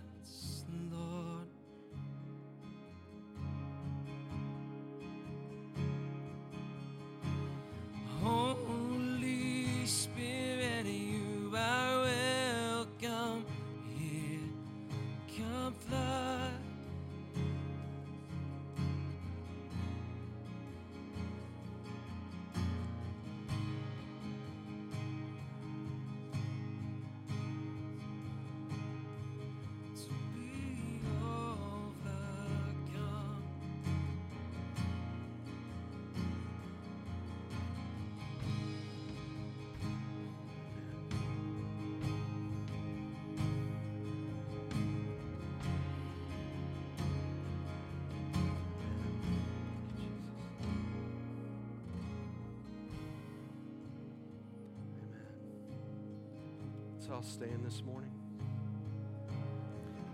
all 57.12 57.22
stand 57.22 57.62
this 57.62 57.82
morning. 57.84 58.10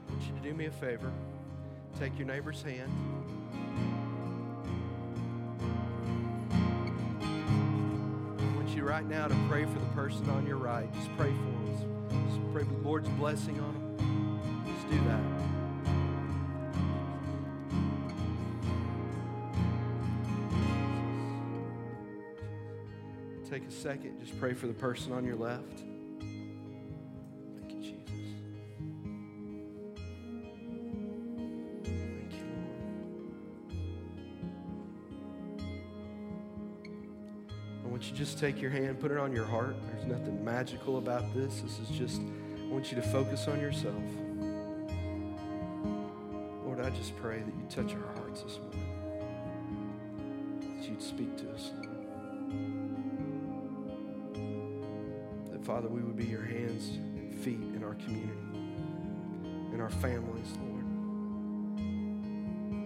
I 0.09 0.11
want 0.11 0.22
you 0.26 0.34
to 0.34 0.40
do 0.40 0.53
me 0.53 0.66
a 0.66 0.70
favor. 0.70 1.12
Take 1.99 2.18
your 2.18 2.26
neighbor's 2.26 2.61
hand. 2.61 2.90
I 8.40 8.57
want 8.57 8.68
you 8.70 8.82
right 8.82 9.07
now 9.07 9.28
to 9.28 9.36
pray 9.49 9.64
for 9.64 9.78
the 9.78 9.86
person 9.94 10.28
on 10.30 10.44
your 10.44 10.57
right. 10.57 10.92
Just 10.94 11.16
pray 11.16 11.28
for 11.28 11.34
them. 11.34 11.66
Just 12.28 12.53
pray 12.53 12.64
the 12.64 12.88
Lord's 12.88 13.09
blessing 13.11 13.61
on 13.61 13.74
them. 13.74 14.64
Just 14.66 14.90
do 14.90 14.99
that. 15.05 15.22
Take 23.49 23.68
a 23.68 23.70
second. 23.70 24.18
Just 24.18 24.38
pray 24.40 24.53
for 24.53 24.66
the 24.66 24.74
person 24.74 25.12
on 25.12 25.24
your 25.24 25.36
left. 25.36 25.84
Take 38.39 38.61
your 38.62 38.70
hand, 38.70 39.01
put 39.01 39.11
it 39.11 39.18
on 39.18 39.32
your 39.32 39.45
heart. 39.45 39.74
There's 39.91 40.07
nothing 40.07 40.45
magical 40.45 40.99
about 40.99 41.34
this. 41.34 41.61
This 41.61 41.80
is 41.80 41.89
just, 41.89 42.20
I 42.20 42.72
want 42.72 42.93
you 42.93 42.97
to 42.97 43.03
focus 43.03 43.49
on 43.49 43.61
yourself. 43.61 44.01
Lord, 46.64 46.80
I 46.80 46.91
just 46.91 47.16
pray 47.16 47.41
that 47.41 47.53
you 47.53 47.66
touch 47.68 47.97
our 47.97 48.12
hearts 48.14 48.43
this 48.43 48.59
morning, 48.59 48.86
that 50.61 50.89
you'd 50.89 51.03
speak 51.03 51.36
to 51.39 51.51
us. 51.53 51.72
That, 55.51 55.64
Father, 55.64 55.89
we 55.89 56.03
would 56.03 56.16
be 56.16 56.26
your 56.26 56.45
hands 56.45 56.91
and 56.91 57.34
feet 57.34 57.59
in 57.74 57.82
our 57.82 57.95
community, 57.95 58.39
in 59.72 59.80
our 59.80 59.91
families, 59.91 60.53
Lord, 60.62 60.84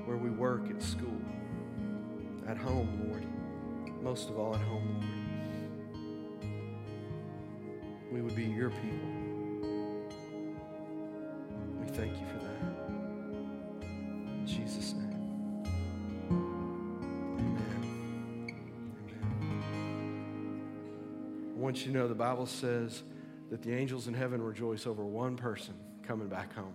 where 0.07 0.17
we 0.17 0.31
work 0.31 0.71
at 0.71 0.83
school, 0.83 1.21
at 2.49 2.57
home, 2.57 2.89
Lord, 3.07 3.27
most 4.03 4.31
of 4.31 4.39
all 4.39 4.55
at 4.55 4.63
home, 4.63 4.99
Lord. 4.99 5.22
We 8.13 8.21
would 8.21 8.37
be 8.37 8.45
your 8.45 8.69
people. 8.69 9.09
We 11.81 11.87
thank 11.87 12.13
you 12.13 12.27
for 12.27 12.39
that. 12.45 12.61
In 13.81 14.47
Jesus' 14.47 14.93
name. 14.93 15.65
Amen. 17.39 17.83
Amen. 19.41 19.65
I 21.57 21.59
want 21.59 21.79
you 21.79 21.93
to 21.93 21.99
know 21.99 22.07
the 22.07 22.15
Bible 22.15 22.45
says 22.45 23.03
that 23.51 23.63
the 23.63 23.73
angels 23.73 24.09
in 24.09 24.15
heaven 24.15 24.43
rejoice 24.43 24.87
over 24.87 25.03
one 25.07 25.35
person 25.37 25.73
coming 26.07 26.29
back 26.29 26.55
home. 26.55 26.75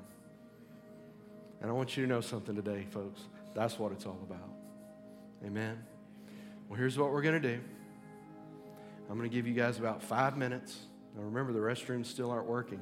And 1.62 1.70
I 1.70 1.74
want 1.74 1.96
you 1.96 2.04
to 2.04 2.10
know 2.10 2.22
something 2.22 2.56
today, 2.56 2.88
folks. 2.90 3.22
That's 3.54 3.78
what 3.78 3.92
it's 3.92 4.08
all 4.08 4.20
about. 4.28 4.50
Amen. 5.46 5.78
Well, 6.68 6.80
here's 6.80 6.98
what 6.98 7.12
we're 7.12 7.22
going 7.22 7.40
to 7.40 7.56
do 7.56 7.62
I'm 9.08 9.18
going 9.20 9.30
to 9.30 9.36
give 9.36 9.46
you 9.46 9.54
guys 9.54 9.78
about 9.78 10.02
five 10.02 10.36
minutes. 10.36 10.80
Now, 11.18 11.24
remember, 11.24 11.52
the 11.52 11.60
restrooms 11.60 12.06
still 12.06 12.30
aren't 12.30 12.48
working. 12.48 12.80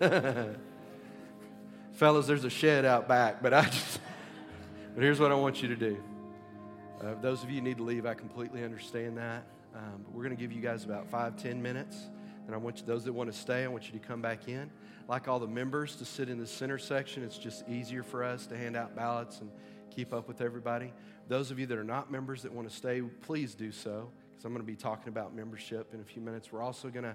Fellas, 1.92 2.26
there's 2.26 2.44
a 2.44 2.50
shed 2.50 2.84
out 2.84 3.06
back, 3.06 3.40
but 3.40 3.54
I 3.54 3.66
just, 3.66 4.00
but 4.94 5.04
here's 5.04 5.20
what 5.20 5.30
I 5.30 5.36
want 5.36 5.62
you 5.62 5.68
to 5.68 5.76
do. 5.76 6.02
Uh, 7.00 7.14
those 7.20 7.44
of 7.44 7.50
you 7.50 7.60
need 7.60 7.76
to 7.76 7.84
leave, 7.84 8.06
I 8.06 8.14
completely 8.14 8.64
understand 8.64 9.16
that. 9.18 9.44
Um, 9.74 10.02
but 10.04 10.12
we're 10.12 10.24
going 10.24 10.36
to 10.36 10.40
give 10.40 10.50
you 10.50 10.60
guys 10.60 10.84
about 10.84 11.08
five, 11.08 11.36
ten 11.36 11.62
minutes. 11.62 12.08
And 12.46 12.54
I 12.56 12.58
want 12.58 12.78
you, 12.78 12.86
those 12.86 13.04
that 13.04 13.12
want 13.12 13.32
to 13.32 13.38
stay, 13.38 13.62
I 13.62 13.68
want 13.68 13.86
you 13.86 13.98
to 13.98 14.04
come 14.04 14.20
back 14.20 14.48
in. 14.48 14.68
Like 15.08 15.28
all 15.28 15.38
the 15.38 15.46
members 15.46 15.94
to 15.96 16.04
sit 16.04 16.28
in 16.28 16.38
the 16.38 16.46
center 16.46 16.78
section, 16.78 17.22
it's 17.22 17.38
just 17.38 17.68
easier 17.68 18.02
for 18.02 18.24
us 18.24 18.46
to 18.46 18.56
hand 18.56 18.76
out 18.76 18.96
ballots 18.96 19.40
and 19.40 19.50
keep 19.90 20.12
up 20.12 20.26
with 20.26 20.40
everybody. 20.40 20.92
Those 21.28 21.52
of 21.52 21.60
you 21.60 21.66
that 21.66 21.78
are 21.78 21.84
not 21.84 22.10
members 22.10 22.42
that 22.42 22.52
want 22.52 22.68
to 22.68 22.74
stay, 22.74 23.00
please 23.00 23.54
do 23.54 23.70
so, 23.70 24.10
because 24.42 24.48
I'm 24.48 24.54
going 24.54 24.66
to 24.66 24.72
be 24.72 24.76
talking 24.76 25.08
about 25.08 25.36
membership 25.36 25.94
in 25.94 26.00
a 26.00 26.04
few 26.04 26.20
minutes. 26.20 26.50
We're 26.50 26.62
also 26.62 26.88
going 26.88 27.04
to 27.04 27.10